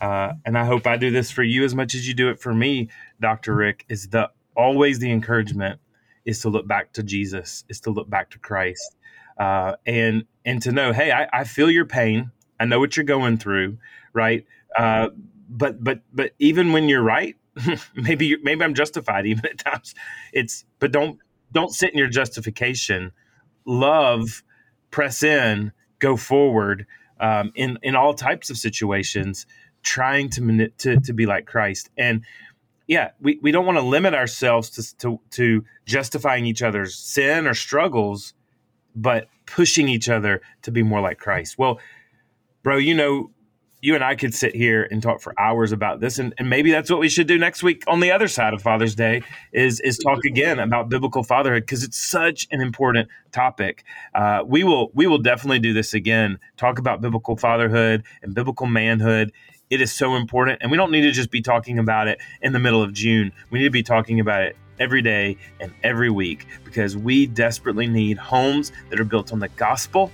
uh, 0.01 0.33
and 0.45 0.57
I 0.57 0.65
hope 0.65 0.85
I 0.85 0.97
do 0.97 1.11
this 1.11 1.31
for 1.31 1.43
you 1.43 1.63
as 1.63 1.73
much 1.73 1.95
as 1.95 2.07
you 2.07 2.13
do 2.13 2.29
it 2.29 2.39
for 2.39 2.53
me, 2.53 2.89
Dr. 3.21 3.55
Rick, 3.55 3.85
is 3.87 4.09
the 4.09 4.29
always 4.57 4.99
the 4.99 5.11
encouragement 5.11 5.79
is 6.25 6.41
to 6.41 6.49
look 6.49 6.67
back 6.67 6.91
to 6.93 7.03
Jesus, 7.03 7.63
is 7.69 7.79
to 7.81 7.91
look 7.91 8.09
back 8.09 8.31
to 8.31 8.39
Christ, 8.39 8.97
uh, 9.37 9.75
and 9.85 10.25
and 10.45 10.61
to 10.61 10.71
know, 10.71 10.93
hey, 10.93 11.11
I, 11.11 11.27
I, 11.41 11.43
feel 11.43 11.69
your 11.69 11.85
pain. 11.85 12.31
I 12.59 12.65
know 12.65 12.79
what 12.79 12.95
you're 12.95 13.03
going 13.03 13.37
through, 13.37 13.77
right? 14.13 14.45
Uh, 14.77 15.09
but 15.49 15.83
but 15.83 16.01
but 16.13 16.33
even 16.39 16.71
when 16.71 16.87
you're 16.87 17.03
right, 17.03 17.35
maybe 17.95 18.37
maybe 18.43 18.63
I'm 18.63 18.73
justified 18.73 19.25
even 19.25 19.45
at 19.45 19.57
times. 19.57 19.95
It's 20.33 20.65
but 20.79 20.91
don't 20.91 21.19
don't 21.51 21.73
sit 21.73 21.91
in 21.91 21.97
your 21.97 22.07
justification. 22.07 23.11
Love, 23.65 24.43
press 24.91 25.23
in, 25.23 25.71
go 25.99 26.15
forward 26.15 26.85
um, 27.19 27.51
in 27.55 27.79
in 27.81 27.95
all 27.95 28.13
types 28.13 28.49
of 28.49 28.57
situations, 28.57 29.45
trying 29.83 30.29
to 30.29 30.69
to 30.77 30.99
to 30.99 31.13
be 31.13 31.25
like 31.25 31.45
Christ. 31.45 31.89
And 31.97 32.23
yeah, 32.87 33.11
we, 33.19 33.39
we 33.41 33.51
don't 33.51 33.65
want 33.65 33.79
to 33.79 33.83
limit 33.83 34.13
ourselves 34.13 34.69
to, 34.71 34.97
to 34.97 35.19
to 35.31 35.65
justifying 35.85 36.45
each 36.45 36.61
other's 36.61 36.95
sin 36.95 37.47
or 37.47 37.55
struggles, 37.55 38.34
but 38.95 39.27
pushing 39.45 39.87
each 39.87 40.09
other 40.09 40.41
to 40.63 40.71
be 40.71 40.83
more 40.83 41.01
like 41.01 41.19
Christ. 41.19 41.57
Well, 41.57 41.79
bro, 42.63 42.77
you 42.77 42.95
know 42.95 43.31
you 43.85 43.93
and 43.93 44.03
I 44.03 44.15
could 44.15 44.33
sit 44.33 44.55
here 44.55 44.87
and 44.89 45.01
talk 45.01 45.21
for 45.21 45.39
hours 45.39 45.71
about 45.71 45.99
this, 45.99 46.17
and, 46.17 46.33
and 46.39 46.49
maybe 46.49 46.71
that's 46.71 46.89
what 46.89 46.99
we 46.99 47.07
should 47.07 47.27
do 47.27 47.37
next 47.37 47.61
week 47.61 47.83
on 47.87 47.99
the 47.99 48.09
other 48.09 48.27
side 48.27 48.55
of 48.55 48.61
Father's 48.63 48.95
Day 48.95 49.21
is 49.53 49.79
is 49.81 49.99
talk 49.99 50.25
again 50.25 50.57
about 50.57 50.89
biblical 50.89 51.21
fatherhood 51.21 51.63
because 51.63 51.83
it's 51.83 51.99
such 51.99 52.47
an 52.49 52.61
important 52.61 53.09
topic. 53.31 53.83
Uh, 54.15 54.41
we 54.43 54.63
will 54.63 54.89
we 54.95 55.05
will 55.05 55.19
definitely 55.19 55.59
do 55.59 55.71
this 55.71 55.93
again. 55.93 56.39
Talk 56.57 56.79
about 56.79 56.99
biblical 56.99 57.37
fatherhood 57.37 58.03
and 58.23 58.33
biblical 58.33 58.65
manhood. 58.65 59.31
It 59.69 59.81
is 59.81 59.91
so 59.91 60.15
important, 60.15 60.63
and 60.63 60.71
we 60.71 60.77
don't 60.77 60.91
need 60.91 61.01
to 61.01 61.11
just 61.11 61.29
be 61.29 61.43
talking 61.43 61.77
about 61.77 62.07
it 62.07 62.19
in 62.41 62.53
the 62.53 62.59
middle 62.59 62.81
of 62.81 62.91
June. 62.91 63.31
We 63.51 63.59
need 63.59 63.65
to 63.65 63.71
be 63.71 63.83
talking 63.83 64.19
about 64.19 64.41
it 64.41 64.57
every 64.79 65.01
day 65.01 65.37
and 65.59 65.73
every 65.83 66.09
week 66.09 66.45
because 66.63 66.95
we 66.97 67.25
desperately 67.25 67.87
need 67.87 68.17
homes 68.17 68.71
that 68.89 68.99
are 68.99 69.05
built 69.05 69.31
on 69.31 69.39
the 69.39 69.49
gospel 69.49 70.11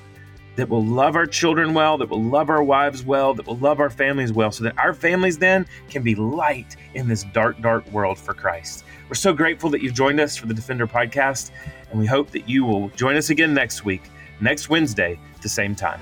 that 0.55 0.69
will 0.69 0.83
love 0.83 1.15
our 1.15 1.25
children 1.25 1.73
well, 1.73 1.97
that 1.97 2.09
will 2.09 2.21
love 2.21 2.49
our 2.49 2.63
wives 2.63 3.03
well, 3.03 3.33
that 3.33 3.47
will 3.47 3.57
love 3.57 3.79
our 3.79 3.89
families 3.89 4.33
well, 4.33 4.51
so 4.51 4.63
that 4.63 4.77
our 4.77 4.93
families 4.93 5.37
then 5.37 5.65
can 5.89 6.03
be 6.03 6.13
light 6.15 6.75
in 6.93 7.07
this 7.07 7.23
dark, 7.33 7.59
dark 7.61 7.89
world 7.91 8.17
for 8.17 8.33
Christ. 8.33 8.83
We're 9.09 9.15
so 9.15 9.33
grateful 9.33 9.69
that 9.71 9.81
you've 9.81 9.93
joined 9.93 10.19
us 10.19 10.35
for 10.35 10.47
the 10.47 10.53
Defender 10.53 10.87
podcast, 10.87 11.51
and 11.89 11.99
we 11.99 12.05
hope 12.05 12.31
that 12.31 12.47
you 12.49 12.65
will 12.65 12.89
join 12.89 13.15
us 13.15 13.29
again 13.29 13.53
next 13.53 13.85
week, 13.85 14.03
next 14.39 14.69
Wednesday, 14.69 15.19
at 15.35 15.41
the 15.41 15.49
same 15.49 15.75
time. 15.75 16.01